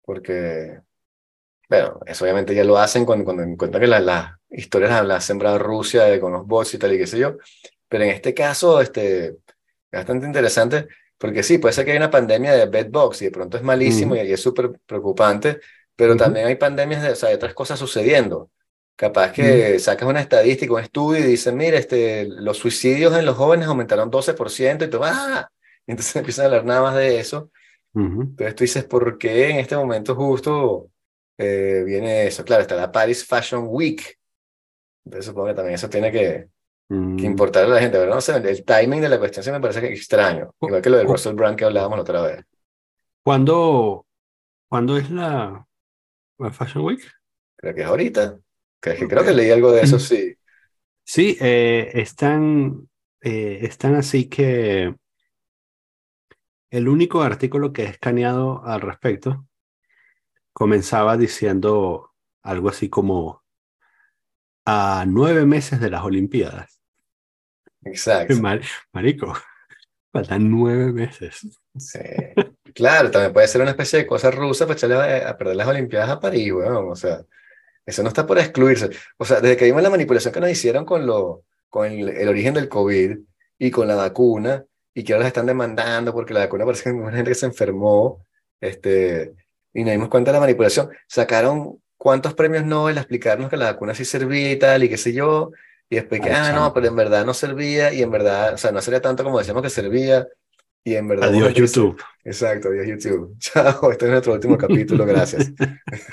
[0.06, 0.80] Porque
[1.68, 5.58] bueno, eso obviamente ya lo hacen cuando, cuando encuentran que las historias las ha sembrado
[5.58, 7.36] Rusia con los bots y tal y qué sé yo.
[7.88, 9.36] Pero en este caso, este, es
[9.90, 10.88] bastante interesante
[11.18, 14.14] porque sí, puede ser que hay una pandemia de bedbox y de pronto es malísimo
[14.14, 15.60] y, es súper preocupante,
[15.96, 18.50] pero también hay pandemias de, o sea, de otras cosas sucediendo.
[18.96, 23.36] Capaz que sacas una estadística, un estudio y dicen, mira, este, los suicidios en los
[23.36, 25.50] jóvenes aumentaron 12% y tú, ¡ah!
[25.86, 27.50] entonces empiezan a hablar nada más de eso.
[27.96, 30.90] Entonces tú dices, ¿por qué en este momento justo
[31.38, 34.18] eh, viene eso, claro, está la Paris Fashion Week.
[35.04, 36.48] Entonces supongo que también eso tiene que,
[36.88, 37.18] que mm.
[37.20, 39.80] importar a la gente, pero no sé, el timing de la cuestión se me parece
[39.80, 42.44] que extraño, igual que lo de Russell Brand que hablábamos la otra vez.
[43.22, 44.06] ¿Cuándo,
[44.68, 45.66] ¿cuándo es la,
[46.52, 47.00] Fashion Week?
[47.56, 48.38] Creo que es ahorita.
[48.80, 50.34] Creo que, creo que leí algo de eso, sí.
[51.04, 52.88] Sí, eh, están,
[53.20, 54.94] eh, están así que
[56.76, 59.46] el único artículo que he escaneado al respecto
[60.52, 62.12] comenzaba diciendo
[62.42, 63.42] algo así como
[64.66, 66.82] a nueve meses de las Olimpiadas.
[67.82, 68.34] Exacto.
[68.92, 69.34] marico,
[70.12, 71.46] faltan nueve meses.
[71.78, 71.98] Sí.
[72.74, 76.10] Claro, también puede ser una especie de cosa rusa para echarle a, perder las Olimpiadas
[76.10, 76.90] a París, weón.
[76.90, 77.24] O sea,
[77.86, 78.90] eso no está por excluirse.
[79.16, 82.52] O sea, desde que vimos la manipulación que nos hicieron con, lo, con el, origen
[82.52, 83.16] del COVID
[83.58, 86.92] y con la vacuna, y que ahora las están demandando porque la vacuna parece que
[86.94, 88.24] mucha gente que se enfermó,
[88.62, 89.34] este,
[89.74, 90.88] y nos dimos cuenta de la manipulación.
[91.06, 94.96] Sacaron cuántos premios Nobel a explicarnos que la vacuna sí servía y tal, y qué
[94.96, 95.50] sé yo,
[95.90, 98.72] y después que, ah, no, pero en verdad no servía, y en verdad, o sea,
[98.72, 100.26] no sería tanto como decíamos que servía,
[100.82, 101.28] y en verdad...
[101.28, 102.02] Adiós YouTube.
[102.24, 103.36] Exacto, adiós YouTube.
[103.38, 105.52] Chao, este es nuestro último capítulo, gracias.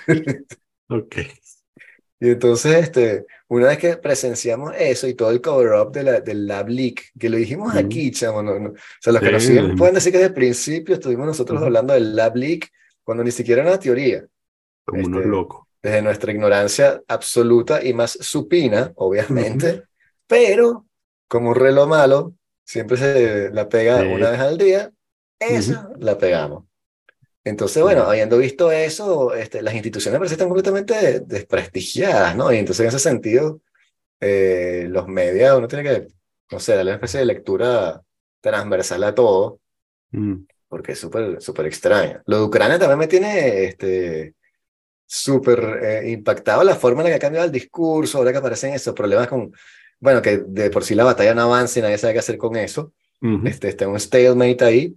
[0.89, 1.15] ok.
[2.23, 6.47] Y entonces, este, una vez que presenciamos eso y todo el cover-up de la, del
[6.47, 9.95] Lab Leak, que lo dijimos aquí, chamo, no, o sea, los que nos siguen pueden
[9.95, 12.71] decir que desde el principio estuvimos nosotros hablando del Lab Leak,
[13.03, 14.25] cuando ni siquiera era una teoría.
[14.85, 15.67] Como unos este, locos.
[15.81, 19.83] desde nuestra ignorancia absoluta y más supina, obviamente,
[20.25, 20.85] pero
[21.27, 24.93] como un reloj malo, siempre se la pega una vez al día,
[25.39, 26.63] esa la pegamos.
[27.43, 32.53] Entonces, bueno, habiendo visto eso, este, las instituciones parece están completamente desprestigiadas, ¿no?
[32.53, 33.59] Y entonces en ese sentido,
[34.21, 36.07] eh, los medios, uno tiene que,
[36.51, 38.01] no sé, darle una especie de lectura
[38.39, 39.59] transversal a todo,
[40.11, 40.35] mm.
[40.69, 42.21] porque es súper, súper extraño.
[42.25, 44.35] Lo de Ucrania también me tiene este,
[45.05, 48.73] súper eh, impactado la forma en la que ha cambiado el discurso, ahora que aparecen
[48.73, 49.53] esos problemas con,
[49.99, 52.55] bueno, que de por sí la batalla no avanza y nadie sabe qué hacer con
[52.55, 52.93] eso,
[53.45, 54.95] este, está un stalemate ahí.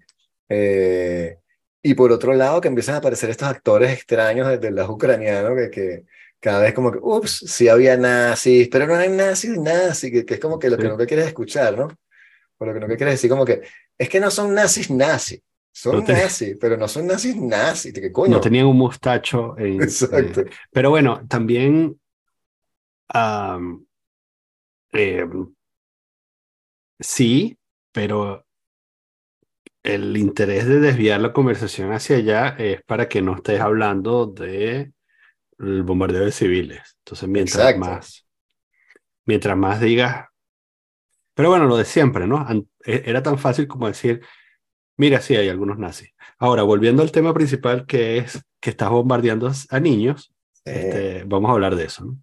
[0.48, 1.38] Eh,
[1.86, 5.70] y por otro lado, que empiezan a aparecer estos actores extraños desde los ucranianos, que,
[5.70, 6.04] que
[6.40, 10.34] cada vez como que, ups, sí había nazis, pero no hay nazis, nazis, que, que
[10.34, 11.88] es como que lo que no quieres escuchar, ¿no?
[12.58, 13.62] O lo que no quieres decir, como que,
[13.96, 18.32] es que no son nazis nazis, son nazis, pero no son nazis nazis, ¿qué coño?
[18.32, 19.56] No tenían un mostacho.
[19.58, 20.44] Exacto.
[20.72, 22.00] pero bueno, también...
[23.14, 23.86] Em,
[26.98, 27.56] sí,
[27.92, 28.45] pero
[29.86, 34.92] el interés de desviar la conversación hacia allá es para que no estés hablando de
[35.58, 36.96] el bombardeo de civiles.
[37.04, 38.26] Entonces, mientras más,
[39.24, 40.26] mientras más digas,
[41.34, 42.46] pero bueno, lo de siempre, ¿no?
[42.84, 44.20] E, era tan fácil como decir,
[44.96, 46.10] mira, sí, hay algunos nazis.
[46.38, 51.52] Ahora, volviendo al tema principal, que es que estás bombardeando a niños, este, vamos a
[51.52, 52.18] hablar de eso, ¿no?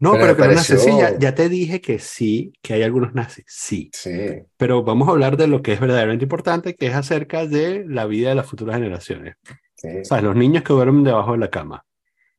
[0.00, 3.90] No, pero, que nazis, sí, ya, te dije que sí, que hay algunos nazis, sí.
[3.92, 4.42] Sí.
[4.56, 8.06] Pero vamos a hablar de lo que es verdaderamente importante, que es acerca de la
[8.06, 9.36] vida de las futuras generaciones.
[9.76, 9.88] Sí.
[10.00, 11.84] O sea, los niños que duermen debajo de la cama.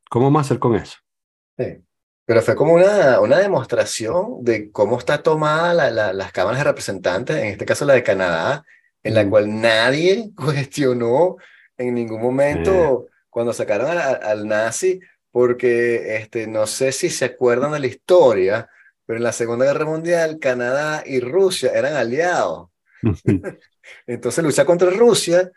[0.09, 0.97] ¿Cómo vamos a hacer con eso?
[1.55, 1.77] Sí.
[2.25, 7.37] Pero fue como una, una demostración de cómo está tomada la, las cámaras de representantes,
[7.37, 8.63] en este caso la de Canadá,
[9.03, 11.37] en la cual nadie cuestionó
[11.77, 14.99] en ningún momento cuando sacaron al nazi
[15.31, 18.69] porque este, no sé si se acuerdan de la historia,
[19.05, 22.69] pero en la Segunda Guerra Mundial Canadá y Rusia eran aliados.
[24.07, 25.51] Entonces luchar contra Rusia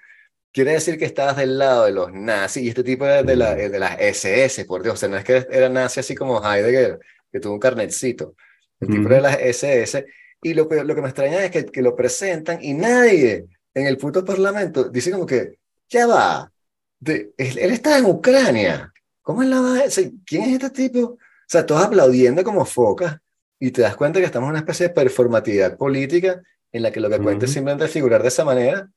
[0.54, 3.56] quiere decir que estabas del lado de los nazis y este tipo de, de, la,
[3.56, 7.00] de las SS, por Dios, o sea, no es que era nazi así como Heidegger,
[7.30, 8.36] que tuvo un carnetcito,
[8.78, 10.06] el tipo de las SS,
[10.42, 13.86] y lo que, lo que me extraña es que, que lo presentan y nadie en
[13.86, 15.58] el puto parlamento dice como que,
[15.88, 16.52] ya va,
[17.00, 18.92] de, él, él está en Ucrania,
[19.24, 19.82] ¿Cómo es la
[20.26, 21.00] ¿Quién es este tipo?
[21.00, 23.16] O sea, todos aplaudiendo como focas
[23.58, 27.00] y te das cuenta que estamos en una especie de performatividad política en la que
[27.00, 28.90] lo que cuenta es simplemente figurar de esa manera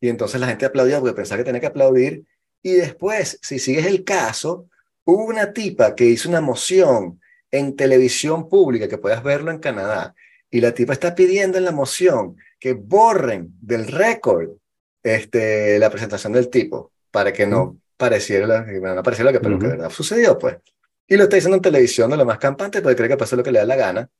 [0.00, 2.24] y entonces la gente aplaudía porque pensaba que tenía que aplaudir
[2.62, 4.68] y después, si sigues el caso,
[5.04, 10.14] hubo una tipa que hizo una moción en televisión pública, que puedas verlo en Canadá,
[10.48, 14.50] y la tipa está pidiendo en la moción que borren del récord
[15.02, 19.68] este, la presentación del tipo para que no pareciera, no pareciera lo que, pero que
[19.68, 20.56] verdad sucedió, pues.
[21.06, 23.44] Y lo está diciendo en televisión de lo más campante, porque cree que pasa lo
[23.44, 24.10] que le da la gana.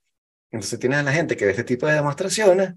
[0.52, 2.74] Entonces tienes a la gente que ve este tipo de demostraciones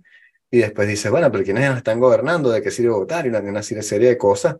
[0.49, 2.49] y después dice, bueno, pero ¿quiénes nos están gobernando?
[2.49, 3.23] ¿De qué sirve votar?
[3.27, 4.55] Y una, una serie de cosas,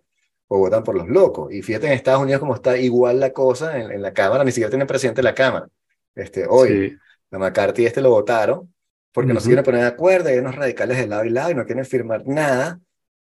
[0.48, 1.52] o votan por los locos.
[1.52, 4.70] Y fíjate en Estados Unidos cómo está igual la cosa en, la Cámara, ni siquiera
[4.70, 5.68] tiene presidente de la Cámara.
[6.14, 6.96] Este, hoy,
[7.32, 8.72] la McCarthy este lo votaron
[9.12, 11.56] porque no se quieren poner de acuerdo, hay unos radicales de lado y lado y
[11.56, 12.80] no quieren firmar nada.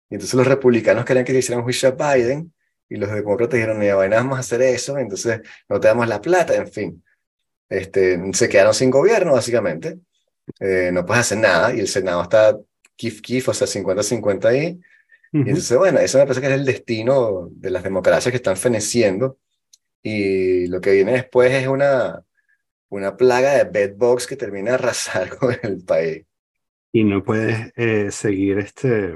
[0.09, 2.51] Y entonces los republicanos querían que le hicieran juicio a Biden
[2.91, 6.19] y los demócratas dijeron, mira, bueno, vamos a hacer eso, entonces no te damos la
[6.19, 7.03] plata, en fin.
[7.69, 9.99] Este, se quedaron sin gobierno, básicamente.
[10.59, 12.59] Eh, no puedes hacer nada y el Senado está
[12.97, 14.77] kif kif, o sea, 50-50 ahí.
[15.31, 18.57] Y entonces, bueno, eso me parece que es el destino de las democracias que están
[18.57, 19.39] feneciendo.
[20.03, 22.21] Y lo que viene después es una,
[22.89, 26.25] una plaga de bedbugs que termina de arrasar con el país.
[26.91, 29.15] Y no puedes eh, seguir este,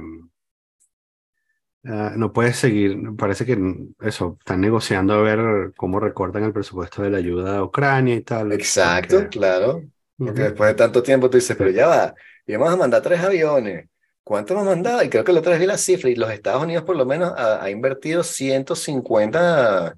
[1.87, 3.57] Ah, no puedes seguir, parece que
[4.01, 8.21] eso, están negociando a ver cómo recortan el presupuesto de la ayuda a Ucrania y
[8.21, 8.51] tal.
[8.53, 9.83] Exacto, claro.
[10.17, 12.15] Porque después de tanto tiempo tú dices, pero ya va,
[12.47, 13.87] íbamos a mandar tres aviones.
[14.23, 15.03] ¿Cuánto hemos mandado?
[15.03, 17.05] Y creo que la otra vez vi la cifra y los Estados Unidos por lo
[17.05, 19.95] menos ha, invertido 150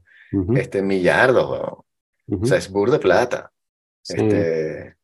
[0.56, 1.46] este, millardos.
[2.30, 3.50] O sea, es bur de plata.
[4.06, 4.98] Este,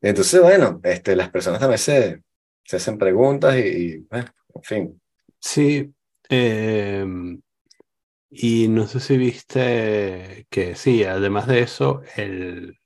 [0.00, 2.22] entonces, bueno, este, las personas también se,
[2.62, 5.01] se hacen preguntas y, y en fin.
[5.42, 5.92] Sí,
[6.28, 7.42] em,
[8.30, 12.78] y no sé si viste que sí, además de eso, el,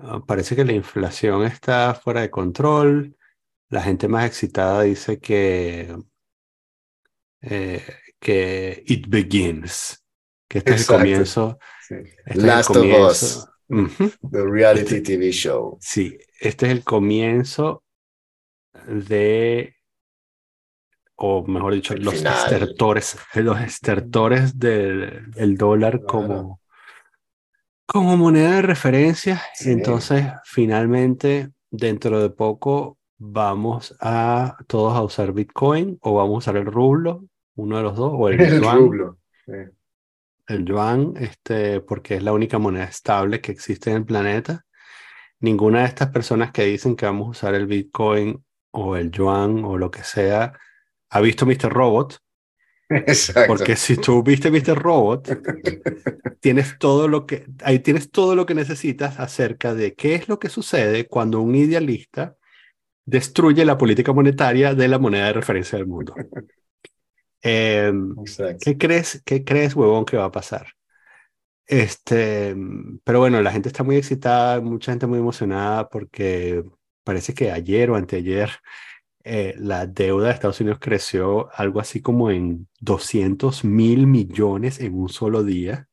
[0.00, 3.16] ah, parece que la inflación está fuera de control.
[3.68, 5.94] La gente más excitada dice que,
[7.40, 7.84] eh,
[8.20, 10.04] que it begins,
[10.48, 11.58] que este es el comienzo.
[12.24, 13.48] Este Last of Us,
[14.30, 15.78] the reality TV show.
[15.80, 17.82] Sí, este es el comienzo
[18.86, 19.74] de
[21.16, 26.60] o mejor dicho, los estertores, los estertores del, dólar como,
[27.86, 35.98] Como moneda de referencia, entonces finalmente dentro de poco vamos a todos a usar Bitcoin
[36.02, 39.16] o vamos a usar el rublo, uno de los dos, o el, yuan.
[40.48, 44.64] El yuan, este, porque es la única moneda estable que existe en el planeta.
[45.38, 49.64] Ninguna de estas personas que dicen que vamos a usar el Bitcoin o el yuan
[49.64, 50.52] o lo que sea
[51.12, 51.70] ha visto Mr.
[51.70, 52.18] Robot.
[52.88, 53.44] Exacto.
[53.46, 54.74] Porque si tú viste Mr.
[54.74, 55.28] Robot,
[56.40, 60.38] tienes todo lo que ahí tienes todo lo que necesitas acerca de qué es lo
[60.38, 62.36] que sucede cuando un idealista
[63.04, 66.14] destruye la política monetaria de la moneda de referencia del mundo.
[67.44, 68.14] Em,
[68.60, 70.68] ¿Qué crees, qué crees, huevón, que va a pasar?
[71.66, 72.54] Este,
[73.02, 76.62] pero bueno, la gente está muy excitada, mucha gente muy emocionada porque
[77.02, 78.50] parece que ayer o anteayer
[79.24, 84.94] eh, la deuda de Estados Unidos creció algo así como en 200 mil millones en
[84.94, 85.88] un solo día.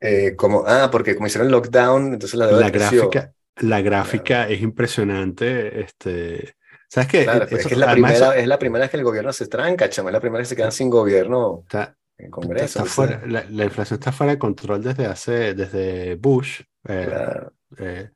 [0.00, 4.62] Eh, como, ah, porque como hicieron lockdown, entonces la deuda la Gráfica, la gráfica es
[4.62, 5.80] impresionante.
[5.80, 6.54] Este,
[6.88, 7.20] ¿Sabes qué?
[7.22, 10.08] es, que es, la primera, es la primera vez que el gobierno se tranca, chamo,
[10.08, 11.64] es la primera vez que se quedan sin gobierno
[12.18, 12.84] en Congreso.
[13.26, 17.46] la, inflación está fuera de control desde hace, desde Bush, eh,
[17.78, 18.10] eh,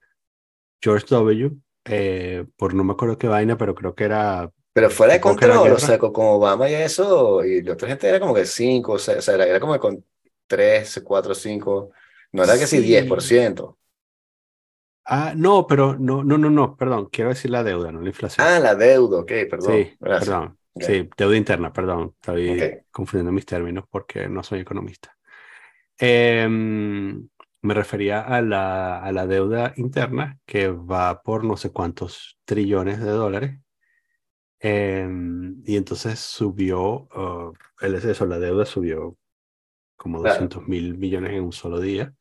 [0.81, 1.53] George W.,
[1.85, 4.51] eh, por no me acuerdo qué vaina, pero creo que era...
[4.73, 8.19] Pero fuera de control, o sea, con Obama y eso, y la otra gente era
[8.19, 10.05] como que 5, o sea, era, era como con
[10.47, 11.91] 3, 4, 5,
[12.33, 13.77] no era que sí 10%.
[15.07, 18.47] Ah, no, pero no, no, no, no, perdón, quiero decir la deuda, no la inflación.
[18.47, 19.73] Ah, la deuda, ok, perdón.
[19.73, 20.59] Sí, perdón.
[20.77, 22.15] Sí, deuda interna, perdón.
[22.21, 25.15] Estoy confundiendo mis términos porque no soy economista.
[25.99, 27.29] Em,
[27.65, 33.01] me refería a la, a la deuda interna que va por no sé cuántos trillones
[33.01, 33.59] de dólares.
[34.61, 39.17] Em, y entonces subió, uh, el eso, la deuda subió
[39.97, 42.15] como 200 mil millones en un solo día.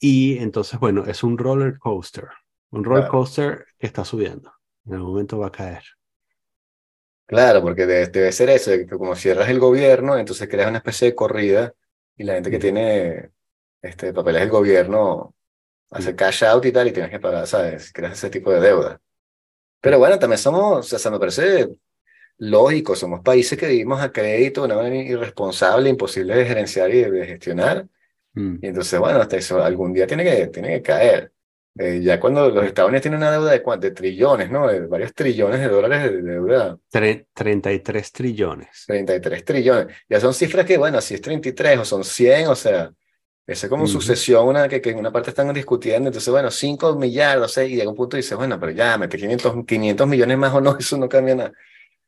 [0.00, 2.28] Y entonces, bueno, es un roller coaster,
[2.70, 4.52] un roller coaster que está subiendo.
[4.84, 5.84] En algún momento va a caer.
[7.26, 11.14] Claro, porque debe, ser eso, que como cierras el gobierno, entonces creas una especie de
[11.14, 11.74] corrida
[12.16, 13.30] y la gente que tiene
[13.82, 15.34] este, papeles del gobierno
[15.90, 17.92] hace cash out y tal y tienes que pagar, ¿sabes?
[17.92, 19.00] Creas ese tipo de deuda.
[19.80, 21.68] Pero bueno, también somos, o sea, me parece
[22.38, 27.02] lógico, somos países que vivimos a crédito de una manera irresponsable, imposible de gerenciar y
[27.02, 27.86] de gestionar.
[28.34, 28.56] Mm.
[28.62, 31.32] Y entonces, bueno, hasta eso algún día tiene que, tiene que caer.
[31.78, 34.68] Eh, ya cuando los Estados Unidos tienen una deuda de, de trillones, ¿no?
[34.68, 36.78] De varios trillones de dólares de deuda.
[37.34, 38.84] 33 trillones.
[38.86, 39.96] 33 trillones.
[40.08, 42.92] Ya son cifras que, bueno, si es 33 o son 100, o sea,
[43.46, 46.94] esa es como sucesión, una que, que, en una parte están discutiendo, entonces, bueno, 5
[46.96, 50.38] millardos, 6, y llega un punto y dice, bueno, pero ya, mete 500, 500 millones
[50.38, 51.52] más o no, eso no cambia nada.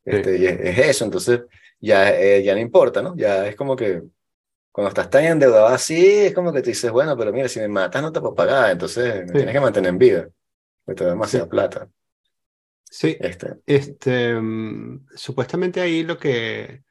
[0.05, 1.41] Este, y es, eso, entonces
[1.79, 3.15] ya, eh, ya no importa, ¿no?
[3.17, 4.03] Ya es como que
[4.71, 7.67] cuando estás tan endeudado así, es como que te dices, bueno, pero mira, si me
[7.67, 10.29] matas no te puedo pagar, entonces me tienes que mantener en vida,
[10.85, 11.89] porque te da demasiada plata.
[12.83, 16.83] Sí, este, este mm, supuestamente ahí lo que,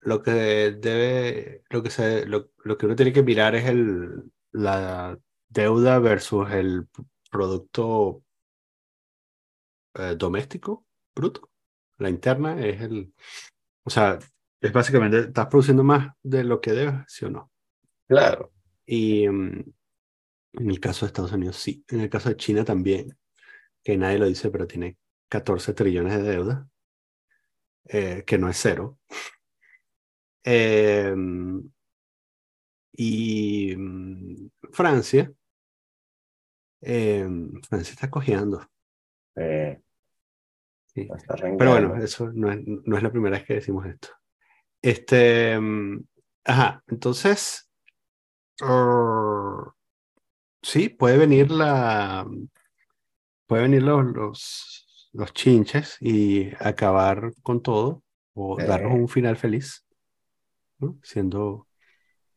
[0.00, 4.30] lo que debe, lo que, se, lo, lo que uno tiene que mirar es el,
[4.52, 6.88] la deuda versus el
[7.30, 8.22] producto
[9.94, 11.50] eh, doméstico bruto.
[11.98, 13.12] La interna es el,
[13.84, 14.18] o sea,
[14.60, 17.50] es básicamente, estás produciendo más de lo que debes, ¿sí o no?
[18.08, 18.52] Claro.
[18.86, 19.72] Y mm,
[20.54, 21.84] en el caso de Estados Unidos, sí.
[21.88, 23.16] En el caso de China también,
[23.82, 26.68] que nadie lo dice, pero tiene 14 trillones de deuda,
[27.84, 28.98] eh, que no es cero.
[30.44, 31.70] Em,
[32.92, 35.32] y mm, Francia,
[36.80, 38.66] em, Francia está cojeando.
[39.36, 39.80] Eh,
[40.86, 41.08] sí.
[41.58, 44.08] Pero bueno, eso no es, no es la primera vez que decimos esto.
[44.82, 46.04] Este, mm,
[46.44, 47.70] ajá, entonces,
[50.62, 52.26] sí, puede venir la,
[53.46, 58.02] puede venir los, los, los chinches y acabar con todo
[58.34, 59.84] o darnos un final feliz,
[60.80, 60.98] ¿no?
[61.02, 61.66] siendo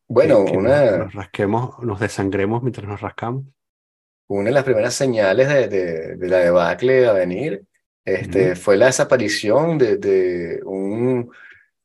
[0.08, 0.98] bueno, una...
[0.98, 3.46] nos, rasquemos, nos desangremos mientras nos rascamos.
[4.28, 7.66] Una de las primeras señales de, de, de la debacle a venir
[8.06, 11.32] este, fue la desaparición de, de un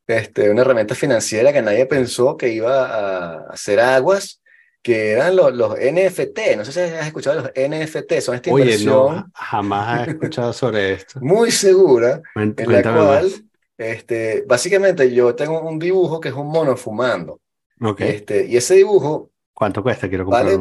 [0.09, 4.41] este, una herramienta financiera que nadie pensó que iba a hacer aguas,
[4.81, 6.57] que eran los, los NFT.
[6.57, 10.93] No sé si has escuchado los NFT, son esta Oye, no, jamás he escuchado sobre
[10.93, 11.19] esto.
[11.21, 13.31] Muy segura, en la cual,
[13.79, 17.39] este, básicamente yo tengo un dibujo que es un mono fumando.
[17.79, 18.09] Okay.
[18.09, 19.31] Este, y ese dibujo...
[19.53, 20.09] ¿Cuánto cuesta?
[20.09, 20.59] Quiero comprar vale,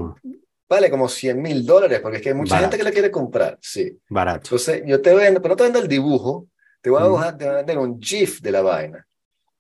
[0.69, 3.59] Vale como 100 mil dólares, porque es que hay mucha gente que la quiere comprar,
[3.61, 3.99] sí.
[4.09, 4.47] Barato.
[4.47, 6.47] Entonces, yo te vendo, pero no te vendo el dibujo,
[6.81, 9.05] te voy a, te voy a vender un GIF de la vaina.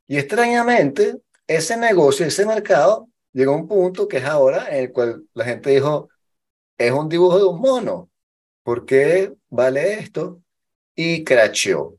[0.07, 5.25] Y extrañamente, ese negocio, ese mercado, llegó un punto que es ahora en el cual
[5.35, 6.11] la gente dijo,
[6.77, 8.09] es un dibujo de un mono,
[8.63, 10.41] ¿por qué vale esto?
[10.95, 11.98] Y cracheó.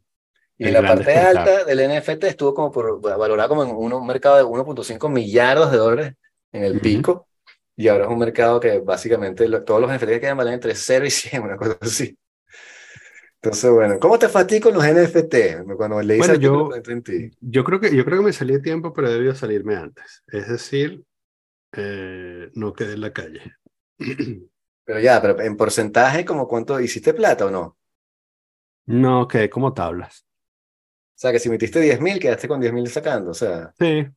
[0.59, 4.35] Y en la parte alta del NFT estuvo como por, valorado como en un, mercado
[4.35, 6.13] de 1.5 millardos de dólares
[6.51, 7.27] en el pico.
[7.77, 11.09] Y ahora es un mercado que básicamente todos los NFTs quedan valen entre 0 y
[11.09, 12.17] 100, una cosa así.
[13.41, 15.63] Entonces, bueno, ¿cómo te fatigo con los NFT?
[15.77, 16.69] Cuando le bueno, yo,
[17.39, 20.23] yo creo que yo creo que me salí de tiempo, pero debió salirme antes.
[20.27, 21.05] Es decir,
[21.71, 23.41] eh, no quedé en la calle.
[24.83, 27.77] Pero ya, pero en porcentaje, ¿como cuánto hiciste plata o no?
[28.87, 30.25] No, quedé como tablas.
[31.19, 33.73] O sea, que si metiste 10.000, quedaste con 10.000 sacando, o sea.
[33.77, 34.07] Sí.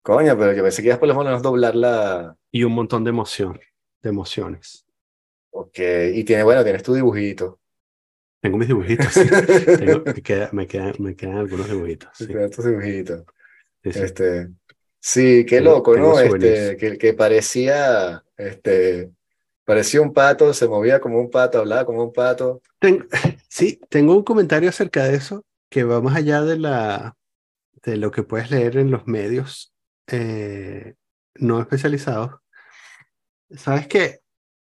[0.00, 2.36] Coño, pero yo pensé que ibas por lo menos doblar la...
[2.52, 3.58] Y un montón de emoción,
[4.00, 4.86] de emociones.
[5.50, 5.80] Ok,
[6.14, 7.58] y tiene, bueno, tienes tu dibujito.
[8.40, 9.22] Tengo mis dibujitos, sí.
[10.04, 12.10] me, quedan, me, quedan, algunos dibujitos.
[12.14, 12.28] Sí.
[12.54, 13.24] tus dibujitos.
[13.82, 13.98] Sí, sí.
[13.98, 14.48] Este,
[15.00, 16.20] sí qué loco, ¿no?
[16.20, 19.10] Este, que, que parecía, este,
[19.64, 22.62] parecía un pato, se movía como un pato, hablaba como un pato.
[23.48, 27.16] sí, tengo un comentario acerca de eso que va más allá de, la,
[27.82, 29.72] de lo que puedes leer en los medios
[30.08, 30.94] eh,
[31.36, 32.40] no especializados.
[33.50, 34.20] Sabes que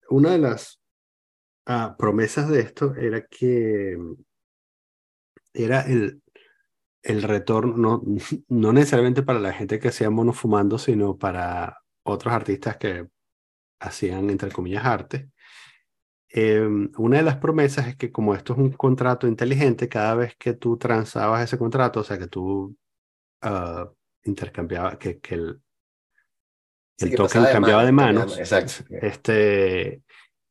[0.09, 0.81] una de las
[1.67, 3.97] Ah, promesas de esto era que
[5.55, 6.23] era el,
[7.03, 8.03] el retorno, no,
[8.49, 13.09] no necesariamente para la gente que hacía monofumando, sino para otros artistas que
[13.81, 15.31] hacían, entre comillas, arte.
[16.37, 20.35] Em, una de las promesas es que como esto es un contrato inteligente, cada vez
[20.37, 22.77] que tú transabas ese contrato, o sea, que tú
[23.45, 25.61] uh, intercambiabas, que, que el,
[26.99, 28.83] el token cambiaba de manos, exacto.
[28.91, 30.03] este,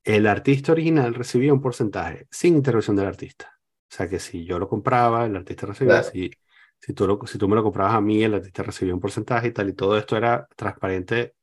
[0.06, 3.52] el artista original recibía un porcentaje sin intervención del artista.
[3.92, 6.32] O sea que si yo lo compraba, el artista recibía, si,
[6.80, 9.48] si, tú lo, si tú me lo comprabas a mí, el artista recibía un porcentaje
[9.48, 11.36] y tal, y todo esto era transparente.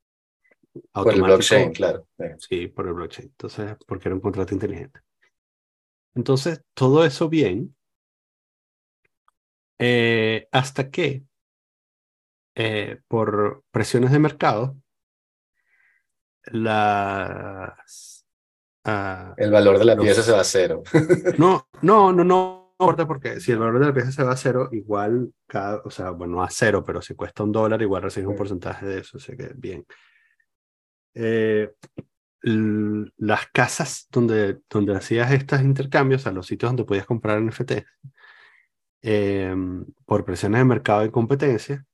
[0.93, 1.03] Automático.
[1.03, 2.07] Por el blockchain, claro.
[2.39, 3.29] Sí, por el blockchain.
[3.29, 5.01] Entonces, porque era un contrato inteligente.
[6.15, 7.77] Entonces, todo eso bien,
[9.79, 11.25] eh, hasta que,
[12.55, 14.77] eh, por presiones de mercado,
[16.45, 18.21] las
[18.85, 20.83] Ah, el valor de la pieza se va a cero.
[21.39, 24.37] no, no, no, no importa porque si el valor de la pieza se va a
[24.37, 28.29] cero, igual cada, o sea, bueno, a cero, pero si cuesta un dólar, igual recibes
[28.29, 29.85] un porcentaje de eso, o sea que bien.
[31.15, 31.73] Eh,
[32.43, 37.85] las casas donde, donde hacías estos intercambios, a los sitios donde podías comprar NFT,
[39.03, 39.55] eh,
[40.07, 41.85] por presiones de mercado y competencia,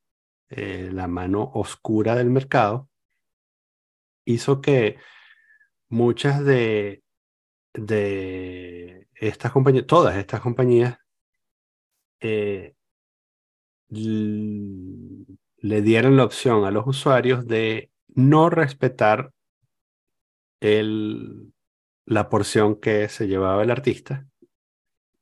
[0.49, 2.89] eh, la mano oscura del mercado
[4.25, 4.99] hizo que
[5.89, 7.03] muchas de,
[7.75, 10.99] de estas compañías, todas estas compañías,
[12.21, 12.75] eh,
[13.89, 19.31] le dieron la opción a los usuarios de no respetar
[20.61, 21.53] el,
[22.07, 24.27] la porción que se llevaba el artista.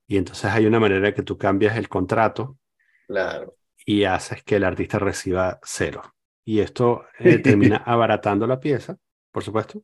[0.07, 2.59] Y entonces hay una manera que tú cambias el contrato
[3.07, 3.57] claro.
[3.85, 6.03] y haces que el artista reciba cero.
[6.45, 8.97] Y esto eh, termina abaratando la pieza,
[9.33, 9.83] por supuesto,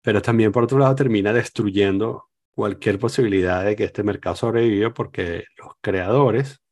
[0.00, 5.44] pero también por otro lado termina destruyendo cualquier posibilidad de que este mercado sobreviva porque
[5.58, 6.62] los creadores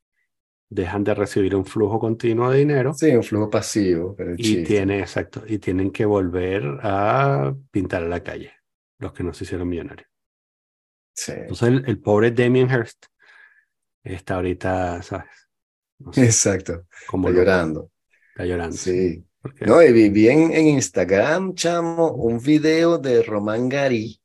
[0.69, 2.93] dejan de recibir un flujo continuo de dinero.
[2.93, 4.15] Sí, un flujo pasivo.
[4.37, 8.53] y, tiene, exacto, y tienen que volver a pintar a la calle,
[8.99, 10.09] los que no se hicieron millonarios.
[11.13, 11.33] Sí.
[11.33, 13.05] Entonces el, pobre Damien Hirst
[14.03, 15.27] está ahorita, ¿sabes?
[16.17, 16.85] exacto.
[17.07, 17.91] Como está llorando.
[18.33, 18.75] Está llorando.
[18.75, 19.25] Sí.
[19.61, 24.19] No, y vi en, Instagram, chamo, un video de Román Gary,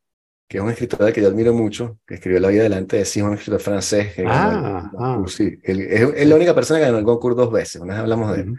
[0.51, 3.23] que es un escritor que yo admiro mucho, que escribió La vida delante de sí,
[3.23, 4.15] un escritor francés.
[4.27, 5.23] ah, ah.
[5.29, 8.43] Sí, es, la única persona que ganó el concurso dos veces, una vez hablamos de
[8.43, 8.55] él.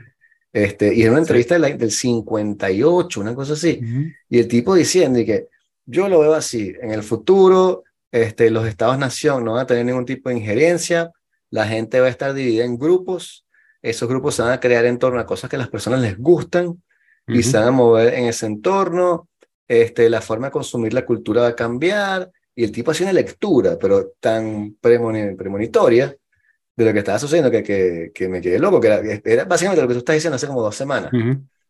[0.54, 3.82] Este, y en una entrevista del 58, una cosa así,
[4.30, 5.50] y el tipo diciendo y que
[5.86, 10.06] yo lo veo así, en el futuro este, los estados-nación no van a tener ningún
[10.06, 11.12] tipo de injerencia,
[11.50, 13.46] la gente va a estar dividida en grupos,
[13.82, 16.18] esos grupos se van a crear en torno a cosas que a las personas les
[16.18, 16.82] gustan
[17.28, 19.28] y se van a mover en ese entorno.
[19.72, 22.30] Este, la forma de consumir la cultura va a cambiar.
[22.54, 26.14] Y el tipo hacía una lectura, pero tan premonitoria
[26.76, 29.88] de lo que estaba sucediendo que, que, que me quedé loco, que era, básicamente lo
[29.88, 31.10] que tú estás diciendo hace como dos semanas,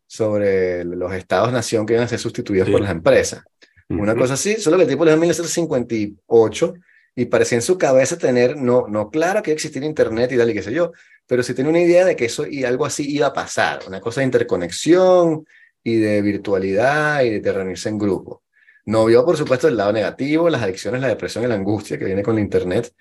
[0.04, 3.44] sobre los estados-nación que iban a ser sustituidos por las empresas.
[3.88, 6.74] Una cosa así, solo que el tipo dio en 1958
[7.14, 10.54] y parecía en su cabeza tener, no, no claro que existir Internet y tal y
[10.54, 10.90] qué sé yo,
[11.28, 14.00] pero sí tenía una idea de que eso y algo así iba a pasar, una
[14.00, 15.44] cosa de interconexión
[15.82, 18.42] y de virtualidad y de reunirse en grupo.
[18.84, 22.04] No vio, por supuesto, el lado negativo, las adicciones, la depresión y la angustia que
[22.04, 22.94] viene con la Internet,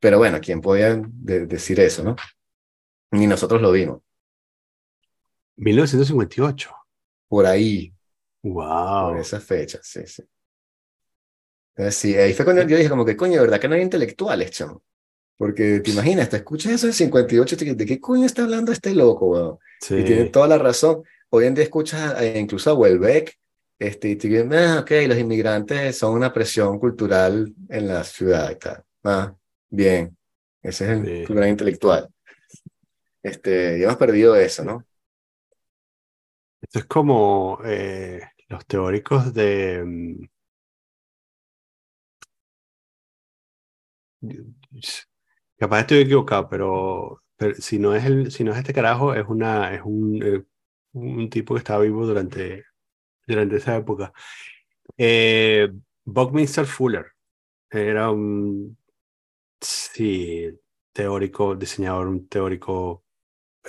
[0.00, 2.16] pero bueno, ¿quién podía decir eso, no?
[3.10, 4.00] Ni nosotros lo vimos.
[5.56, 6.70] 1958.
[7.28, 7.92] por ahí.
[8.42, 9.10] Wow.
[9.10, 10.22] Por esa fecha, sí, sí.
[11.90, 14.50] Sí, ahí fue cuando yo dije, como que coño, ¿de verdad que no hay intelectuales,
[14.50, 14.82] chamo?
[15.36, 19.26] Porque te imaginas, te escuchas eso en 58, ¿de qué coño está hablando este loco,
[19.26, 19.58] weón?
[19.80, 19.96] Sí.
[19.96, 21.04] Y tiene toda la razón.
[21.30, 23.34] Hoy en día escuchas eh, incluso a Welbeck,
[23.78, 28.50] este, y te dicen, ah, ok, los inmigrantes son una presión cultural en la ciudad
[28.50, 28.82] y tal.
[29.04, 29.34] Ah,
[29.68, 30.16] bien.
[30.62, 31.48] Ese es el Sí.
[31.48, 32.08] intelectual.
[33.22, 34.84] Este, ya hemos perdido eso, ¿no?
[36.60, 39.82] Esto es como eh, los teóricos de...
[39.84, 40.24] mm,
[45.58, 49.26] Capaz estoy equivocado, pero, pero si no es el, si no es este carajo, es
[49.28, 50.44] una, es un, eh,
[50.98, 52.64] un tipo que estaba vivo durante,
[53.26, 54.12] durante esa época.
[54.96, 55.70] Eh,
[56.04, 57.06] Buckminster Fuller
[57.70, 58.78] era un
[59.60, 60.48] sí,
[60.92, 63.04] teórico, diseñador, un teórico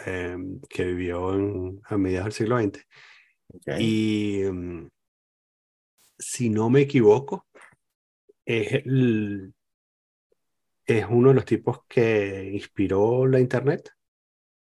[0.06, 0.38] eh,
[0.70, 2.86] que vivió en, a mediados del siglo XX.
[3.54, 3.68] Ok.
[3.80, 4.88] Y mm,
[6.18, 7.48] si no me equivoco,
[8.46, 9.54] es, el-
[10.86, 13.92] es uno de los tipos que inspiró la Internet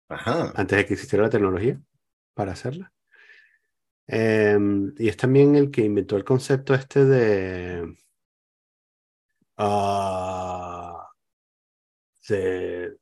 [0.08, 0.52] Ajá.
[0.54, 1.80] antes de que existiera la tecnología
[2.34, 2.92] para hacerla.
[4.06, 7.96] Em, y es también el que inventó el concepto este de,
[12.28, 12.96] de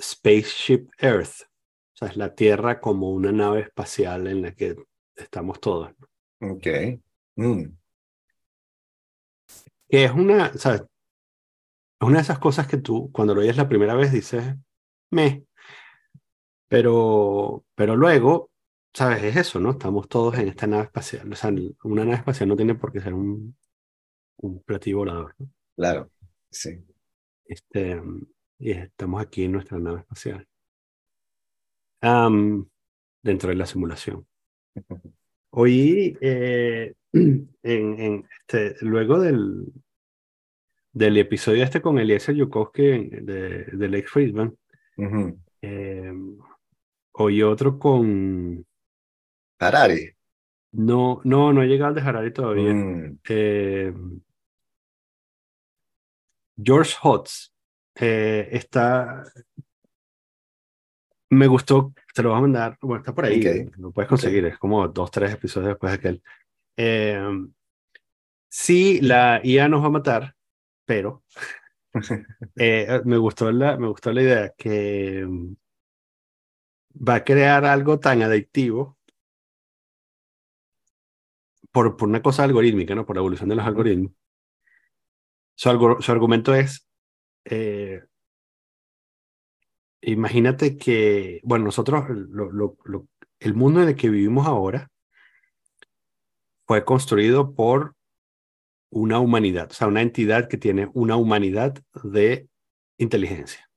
[0.00, 1.42] Spaceship Earth.
[1.42, 4.76] O sea, es la Tierra como una nave espacial en la que
[5.14, 5.92] estamos todos.
[6.40, 6.66] Ok.
[7.36, 7.76] Mm,
[9.88, 10.82] Que es una, ¿sabes?
[12.00, 14.54] Es una de esas cosas que tú, cuando lo oyes la primera vez, dices,
[15.10, 15.44] me.
[16.68, 18.50] Pero, pero luego,
[18.92, 19.22] ¿sabes?
[19.22, 19.70] Es eso, ¿no?
[19.72, 21.32] Estamos todos en esta nave espacial.
[21.32, 21.52] O sea,
[21.84, 23.56] una nave espacial no tiene por qué ser un,
[24.38, 25.48] un platillo volador, ¿no?
[25.76, 26.10] claro.
[26.50, 26.84] Sí.
[27.44, 28.00] Este,
[28.58, 30.46] y estamos aquí en nuestra nave espacial.
[32.00, 34.26] Dentro de la simulación.
[35.50, 39.72] Hoy, eh, en, en este, luego del,
[40.92, 44.56] del episodio este con Eliezer Yukowski de, de Lake Friedman,
[45.62, 46.12] eh,
[47.18, 48.64] oí otro con...
[49.58, 50.14] Harari.
[50.72, 52.72] No, no, no he llegado al de Harari todavía.
[52.74, 53.92] Mm, Eh,
[56.62, 57.52] George Hotz
[57.96, 59.24] eh, está...
[61.28, 63.72] Me gustó, te lo voy a mandar, bueno, está por ahí, Ok.
[63.78, 66.22] lo puedes conseguir, es como dos, tres episodios después de aquel.
[66.76, 67.20] Eh,
[68.48, 70.36] sí, la IA nos va a matar,
[70.84, 71.24] pero
[73.04, 75.26] me gustó la, me gustó la idea que
[76.96, 78.98] va a crear algo tan adictivo
[81.72, 83.06] por, por una cosa algorítmica, ¿no?
[83.06, 84.12] Por la evolución de los algoritmos.
[85.54, 86.86] Su, su argumento es,
[87.46, 88.02] eh,
[90.02, 93.08] imagínate que, bueno, nosotros, lo- lo- lo-
[93.40, 94.90] el mundo en el que vivimos ahora
[96.66, 97.94] fue construido por
[98.90, 102.48] una humanidad, o sea, una entidad que tiene una humanidad de
[102.98, 103.70] inteligencia.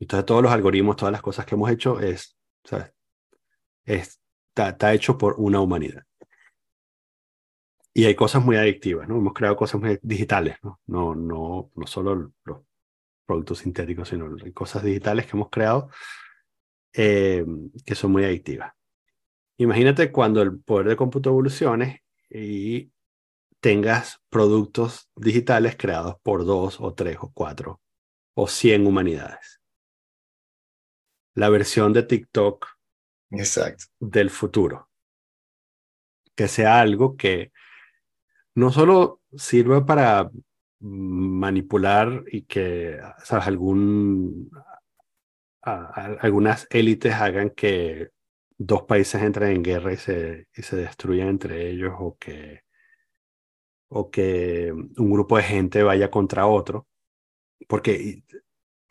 [0.00, 2.33] Entonces, todos los algoritmos, todas las cosas que hemos hecho es,
[3.84, 6.04] está, hecho por una humanidad.
[7.92, 9.18] Y hay cosas muy adictivas, ¿no?
[9.18, 10.80] Hemos creado cosas muy digitales, ¿no?
[10.86, 12.60] No, no, no solo los
[13.24, 15.90] productos sintéticos, sino cosas digitales que hemos creado
[16.92, 17.44] eh,
[17.84, 18.72] que son muy adictivas.
[19.56, 22.92] Imagínate cuando el poder de cómputo evolucione y
[23.60, 27.80] tengas productos digitales creados por dos o tres o cuatro
[28.34, 29.60] o cien humanidades.
[31.34, 32.66] La versión de TikTok
[33.30, 33.84] exacto.
[34.00, 34.88] del futuro.
[36.36, 37.52] Que sea algo que
[38.54, 40.30] no solo sirva para
[40.80, 43.46] manipular y que, ¿sabes?
[43.46, 44.50] Algún,
[45.62, 48.10] a- a- algunas élites hagan que
[48.58, 52.60] dos países entren en guerra y se, y se destruyan entre ellos o que,
[53.88, 56.86] o que un grupo de gente vaya contra otro.
[57.68, 58.24] Porque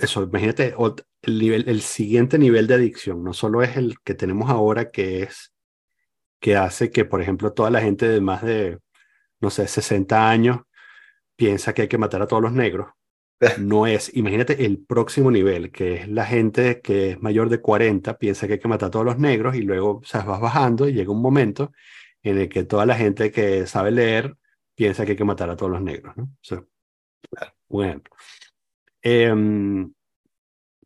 [0.03, 0.75] eso, imagínate,
[1.21, 5.23] el, nivel, el siguiente nivel de adicción, no solo es el que tenemos ahora, que
[5.23, 5.53] es
[6.39, 8.79] que hace que, por ejemplo, toda la gente de más de,
[9.39, 10.59] no sé, 60 años
[11.35, 12.89] piensa que hay que matar a todos los negros.
[13.59, 18.17] No es, imagínate el próximo nivel, que es la gente que es mayor de 40,
[18.17, 20.87] piensa que hay que matar a todos los negros y luego o sea, vas bajando
[20.87, 21.73] y llega un momento
[22.21, 24.37] en el que toda la gente que sabe leer
[24.75, 26.15] piensa que hay que matar a todos los negros.
[26.17, 26.23] ¿no?
[26.23, 26.63] O sea,
[27.67, 28.15] un ejemplo.
[29.03, 29.91] Em,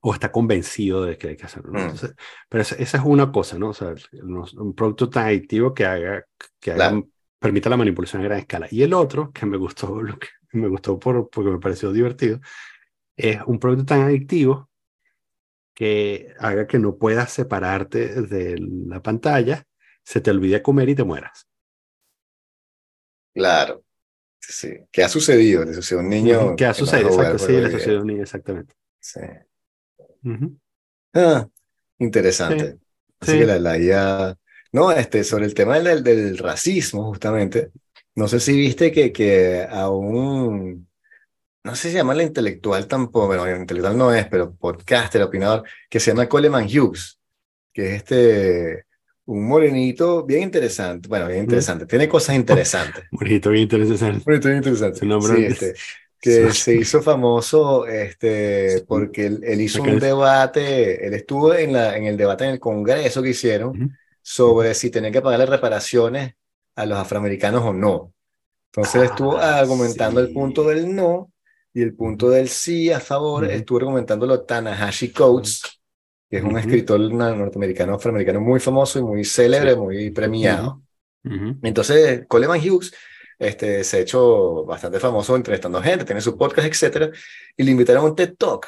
[0.01, 1.72] o está convencido de que hay que hacerlo.
[1.72, 1.80] ¿no?
[1.80, 1.84] Mm.
[1.84, 2.15] Entonces,
[2.49, 3.70] pero esa, esa es una cosa, ¿no?
[3.70, 3.93] O sea,
[4.57, 6.26] un producto tan adictivo que haga,
[6.59, 7.09] que haga- Claro.
[7.39, 8.68] permita la manipulación a gran escala.
[8.72, 12.39] Y el otro, que me gustó, lo que me gustó por, porque me pareció divertido,
[13.18, 14.70] es un producto tan adictivo
[15.74, 18.57] que haga que no puedas separarte de
[18.88, 19.63] la pantalla
[20.03, 21.47] se te olvide comer y te mueras.
[23.34, 23.84] Claro.
[24.39, 24.69] Sí.
[24.91, 25.65] ¿Qué ha sucedido?
[25.65, 26.55] Le sucedió a un niño.
[26.55, 27.09] ¿Qué ha sucedido?
[27.09, 28.75] Exacto, sí, le sucedió a un niño, exactamente.
[28.99, 29.19] Sí.
[31.13, 31.47] Ah,
[31.99, 32.77] interesante.
[33.19, 34.38] Así que la, la IA.
[34.71, 37.71] No, este, sobre el tema del, del, racismo, justamente.
[38.15, 40.88] No sé si viste que, que a un.
[41.63, 45.63] No sé si se llama la intelectual tampoco, bueno, intelectual no es, pero podcaster, opinador,
[45.89, 47.19] que se llama Coleman Hughes,
[47.73, 48.86] que es este
[49.28, 51.07] un morenito bien interesante.
[51.07, 51.86] Bueno, bien interesante.
[51.86, 53.05] Tiene cosas interesantes.
[53.11, 54.23] morenito bien interesante.
[54.25, 54.99] Morenito bien interesante.
[54.99, 55.73] Sí, este,
[56.19, 62.05] que se hizo famoso este, porque él, hizo un debate, él estuvo en, la, en
[62.05, 66.36] el debate en el Congreso que hicieron sobre si tenían que pagarle reparaciones
[66.75, 68.13] a los afroamericanos o no.
[68.71, 71.32] Entonces estuvo ah, argumentando el punto del no
[71.73, 75.76] y el punto del sí a favor, estuvo argumentándolo Tanahashi Coates,
[76.30, 80.82] que es un escritor norteamericano, afroamericano muy famoso y muy célebre, muy premiado.
[81.61, 82.93] Entonces, Coleman Hughes
[83.38, 87.13] este, se ha hecho bastante famoso entrevistando gente, tiene su podcast, etc.
[87.55, 88.67] Y le invitaron a un TED Talk.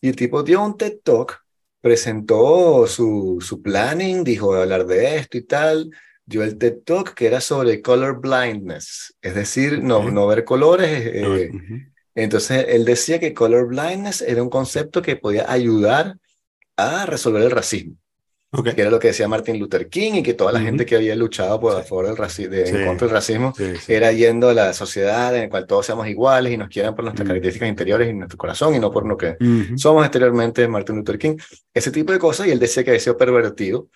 [0.00, 1.44] Y el tipo dio un TED Talk,
[1.80, 5.90] presentó su, su planning, dijo de hablar de esto y tal.
[6.24, 10.90] Dio el TED Talk que era sobre color blindness, es decir, no, no ver colores.
[11.06, 11.50] Eh,
[12.14, 16.18] entonces, él decía que color blindness era un concepto que podía ayudar
[16.78, 17.96] a resolver el racismo.
[18.50, 21.14] Que era lo que decía Martin Luther King y que toda la gente que había
[21.14, 23.52] luchado por, a favor del racismo, en contra del racismo,
[23.86, 27.04] era yendo a la sociedad en la cual todos seamos iguales y nos quieran por
[27.04, 29.36] nuestras características interiores y nuestro corazón y no por lo que
[29.76, 31.36] somos exteriormente, Martin Luther King.
[31.74, 33.88] Ese tipo de cosas y él decía que había sido pervertido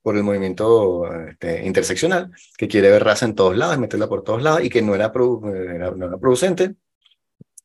[0.00, 4.42] por el movimiento este, interseccional, que quiere ver raza en todos lados, meterla por todos
[4.42, 6.76] lados y que no era, no era producente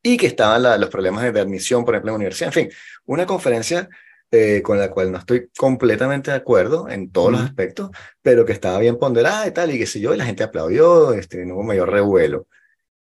[0.02, 2.50] y que estaban los problemas de admisión, por ejemplo, en la universidad.
[2.50, 3.88] En fin, una conferencia
[4.36, 7.92] eh, con la cual no estoy completamente de acuerdo en todos los aspectos,
[8.24, 11.14] pero que estaba bien ponderada y tal, y qué sé yo, y la gente aplaudió,
[11.14, 12.48] este, no hubo mayor revuelo.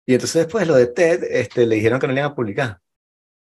[0.05, 2.81] Y entonces después lo de TED, este, le dijeron que no le iban a publicar,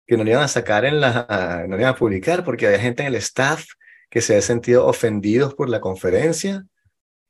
[0.08, 2.80] que no le iban a sacar en la, no le iban a publicar porque había
[2.80, 3.66] gente en el staff
[4.10, 6.66] que se había sentido ofendidos por la conferencia,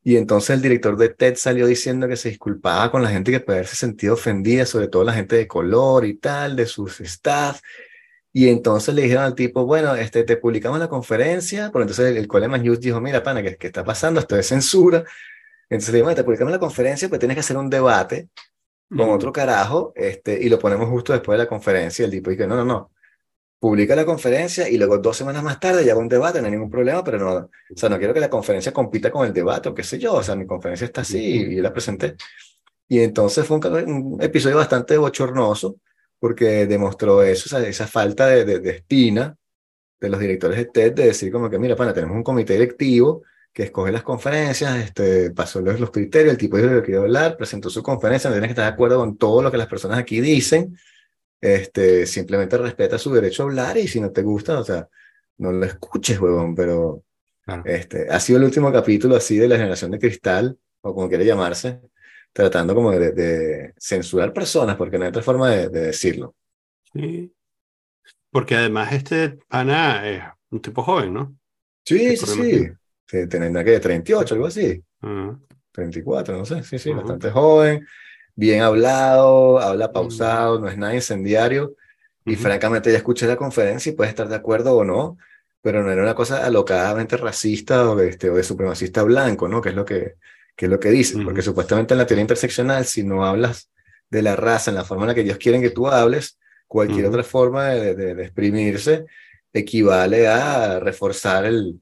[0.01, 3.41] y entonces el director de TED salió diciendo que se disculpaba con la gente que
[3.41, 7.59] puede haberse sentido ofendida, sobre todo la gente de color y tal, de sus staff,
[8.37, 12.17] y entonces le dijeron al tipo, bueno, este, te publicamos la conferencia, pero entonces el,
[12.17, 14.19] el Coleman Hughes dijo, mira, pana, ¿qué, ¿qué, está pasando?
[14.19, 15.03] Esto es censura.
[15.67, 18.29] Entonces le dijo, te publicamos la conferencia, pues tienes que hacer un debate
[18.95, 22.05] con otro carajo, este, y lo ponemos justo después de la conferencia.
[22.05, 22.91] El tipo dice, no, no, no,
[23.59, 26.51] publica la conferencia y luego dos semanas más tarde ya va un debate, no hay
[26.51, 29.69] ningún problema, pero no, o sea, no quiero que la conferencia compita con el debate
[29.69, 32.15] o qué sé yo, o sea, mi conferencia está así y, y la presenté.
[32.87, 35.77] Y entonces fue un, un episodio bastante bochornoso
[36.19, 39.35] porque demostró eso, esa falta de, de, espina
[39.99, 43.23] de los directores de TED de decir como que, mira, pana, tenemos un comité directivo
[43.53, 47.37] que escoge las conferencias, este, pasó los, los criterios, el tipo dijo que quería hablar,
[47.37, 49.97] presentó su conferencia, no tienes que estar de acuerdo con todo lo que las personas
[49.97, 50.77] aquí dicen,
[51.41, 54.87] este, simplemente respeta su derecho a hablar y si no te gusta, o sea,
[55.37, 57.03] no lo escuches, huevón, pero
[57.65, 61.25] este, ha sido el último capítulo así de la generación de cristal, o como quiere
[61.25, 61.81] llamarse,
[62.37, 66.35] tratando como de, censurar personas, porque no hay otra forma de, decirlo.
[66.93, 67.33] Sí.
[68.29, 70.21] Porque además este Ana es
[70.51, 71.35] un tipo joven, ¿no?
[71.83, 72.67] Sí, sí, sí.
[73.07, 73.27] sí.
[73.27, 74.83] Teniendo que 38, algo así.
[75.71, 76.61] 34, no sé.
[76.61, 77.87] Sí, sí, bastante joven,
[78.35, 81.75] bien hablado, habla pausado, no es nada incendiario.
[82.23, 85.17] Y francamente ya escuché la conferencia y puedes estar de acuerdo o no,
[85.61, 89.59] pero no era una cosa alocadamente racista o, este, o de supremacista blanco, ¿no?
[89.59, 90.17] Que es lo que,
[90.57, 93.69] que es lo que dicen, porque supuestamente en la teoría interseccional, si no hablas
[94.09, 97.05] de la raza en la forma en la que ellos quieren que tú hables, cualquier
[97.05, 99.05] otra forma de, de, exprimirse
[99.53, 101.79] equivale a reforzar el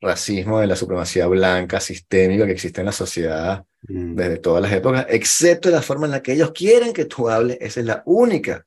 [0.00, 5.06] racismo de la supremacía blanca sistémica que existe en la sociedad desde todas las épocas,
[5.10, 8.66] excepto la forma en la que ellos quieren que tú hables, esa es la única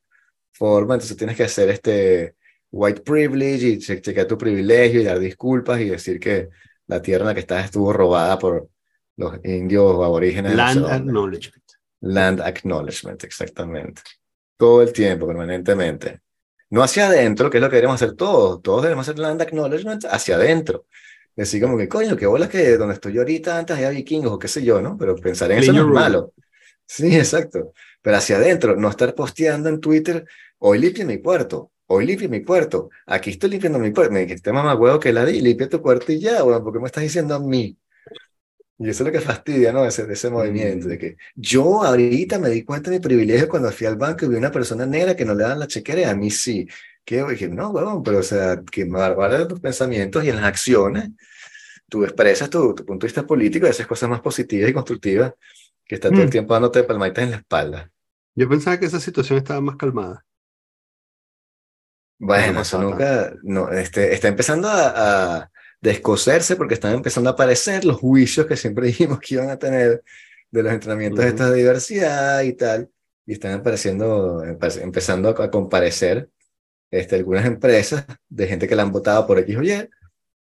[0.51, 2.35] forma, entonces tienes que hacer este
[2.69, 6.49] white privilege y chequear tu privilegio y dar disculpas y decir que
[6.85, 8.69] la tierra en la que estás estuvo robada por
[9.17, 10.55] los indios aborígenes.
[10.55, 11.63] Land acknowledgement.
[12.01, 14.01] Land acknowledgement, exactamente.
[14.55, 16.21] Todo el tiempo, permanentemente.
[16.69, 18.61] No hacia adentro, que es lo que queremos hacer todos.
[18.61, 20.85] Todos debemos hacer land acknowledgement hacia adentro.
[21.35, 24.39] Decir como que, coño, qué bolas que donde estoy yo ahorita antes había vikingos o
[24.39, 24.97] qué sé yo, ¿no?
[24.97, 26.33] Pero pensar en eso no es malo.
[26.85, 27.73] Sí, exacto.
[28.01, 30.25] Pero hacia adentro, no estar posteando en Twitter,
[30.59, 34.13] hoy limpio mi puerto, hoy limpio mi puerto, aquí estoy limpiando mi puerto.
[34.13, 36.85] Me dijiste, mamá, huevo, que la di, limpia tu puerto y ya, bueno, porque me
[36.87, 37.77] estás diciendo a mí?
[38.79, 39.85] Y eso es lo que fastidia, ¿no?
[39.85, 43.87] Ese, ese movimiento, de que yo ahorita me di cuenta de mi privilegio cuando fui
[43.87, 46.15] al banco y vi una persona negra que no le dan la chequera y a
[46.15, 46.67] mí sí.
[47.03, 51.09] Que dije, no, huevón, pero o sea, que de tus pensamientos y en las acciones
[51.89, 55.33] tú expresas tu, tu punto de vista político y haces cosas más positivas y constructivas
[55.85, 56.31] que está todo el Mm.
[56.31, 57.91] tiempo dándote palmaditas en la espalda.
[58.35, 60.25] Yo pensaba que esa situación estaba más calmada.
[62.19, 65.51] Bueno, No eso nunca, no, este, está empezando a, a
[65.81, 70.03] descoserse porque están empezando a aparecer los juicios que siempre dijimos que iban a tener
[70.51, 71.27] de los entrenamientos Ujú.
[71.29, 72.89] estos de diversidad y tal,
[73.25, 76.29] y están apareciendo, empe- empezando a, comparecer
[76.91, 79.89] este, algunas empresas de gente que la han votado por X o Y,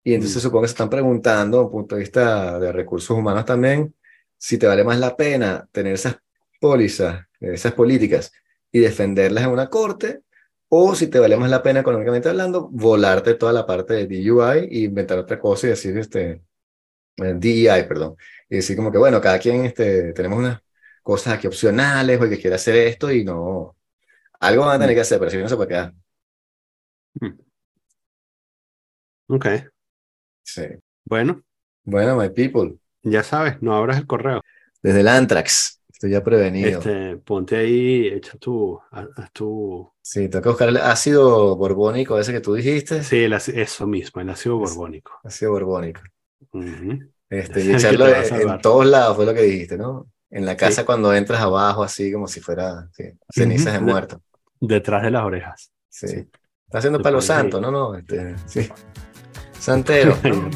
[0.04, 0.42] y entonces Mm.
[0.48, 3.94] supongo que se están preguntando, desde un punto de vista de recursos humanos también,
[4.38, 6.18] si te vale más la pena tener esas
[6.60, 8.32] pólizas, esas políticas
[8.72, 10.22] y defenderlas en una corte,
[10.74, 14.60] o si te vale más la pena económicamente hablando, volarte toda la parte de DUI
[14.72, 16.44] e inventar otra cosa y decir, este,
[17.18, 18.16] eh, DEI, perdón,
[18.50, 20.62] y decir como que, bueno, cada quien, este, tenemos unas
[21.04, 23.78] cosas aquí opcionales o el que quiera hacer esto y no,
[24.40, 25.94] algo van a tener que hacer, pero si no se puede quedar.
[29.28, 29.46] Ok.
[30.44, 30.64] Sí.
[31.06, 31.44] Bueno,
[31.84, 34.42] Bueno, my people, ya sabes, no abras el correo.
[34.84, 36.80] desde el Antrax, estoy ya prevenido.
[36.80, 42.34] Este, ponte ahí, echa tu, haz tu, Sí, tengo que buscar el ácido borbónico ese
[42.34, 43.04] que tú dijiste.
[43.04, 45.12] sí, el ácido- eso mismo, el ácido borbónico.
[45.24, 46.02] Ácido borbónico.
[47.30, 50.08] Este, Es y echarlo en, todos lados fue lo que dijiste, ¿no?
[50.32, 50.86] En la casa Sí.
[50.88, 54.24] cuando entras abajo, así como si fuera sí, cenizas de muerto.
[54.60, 55.72] Detrás de las orejas.
[55.88, 56.08] Sí.
[56.08, 56.16] Sí.
[56.66, 57.24] Está haciendo Te palo ahí.
[57.24, 57.70] santo, ¿no?
[57.70, 58.68] No, este, sí.
[59.60, 60.18] Santero.
[60.24, 60.50] ¿no?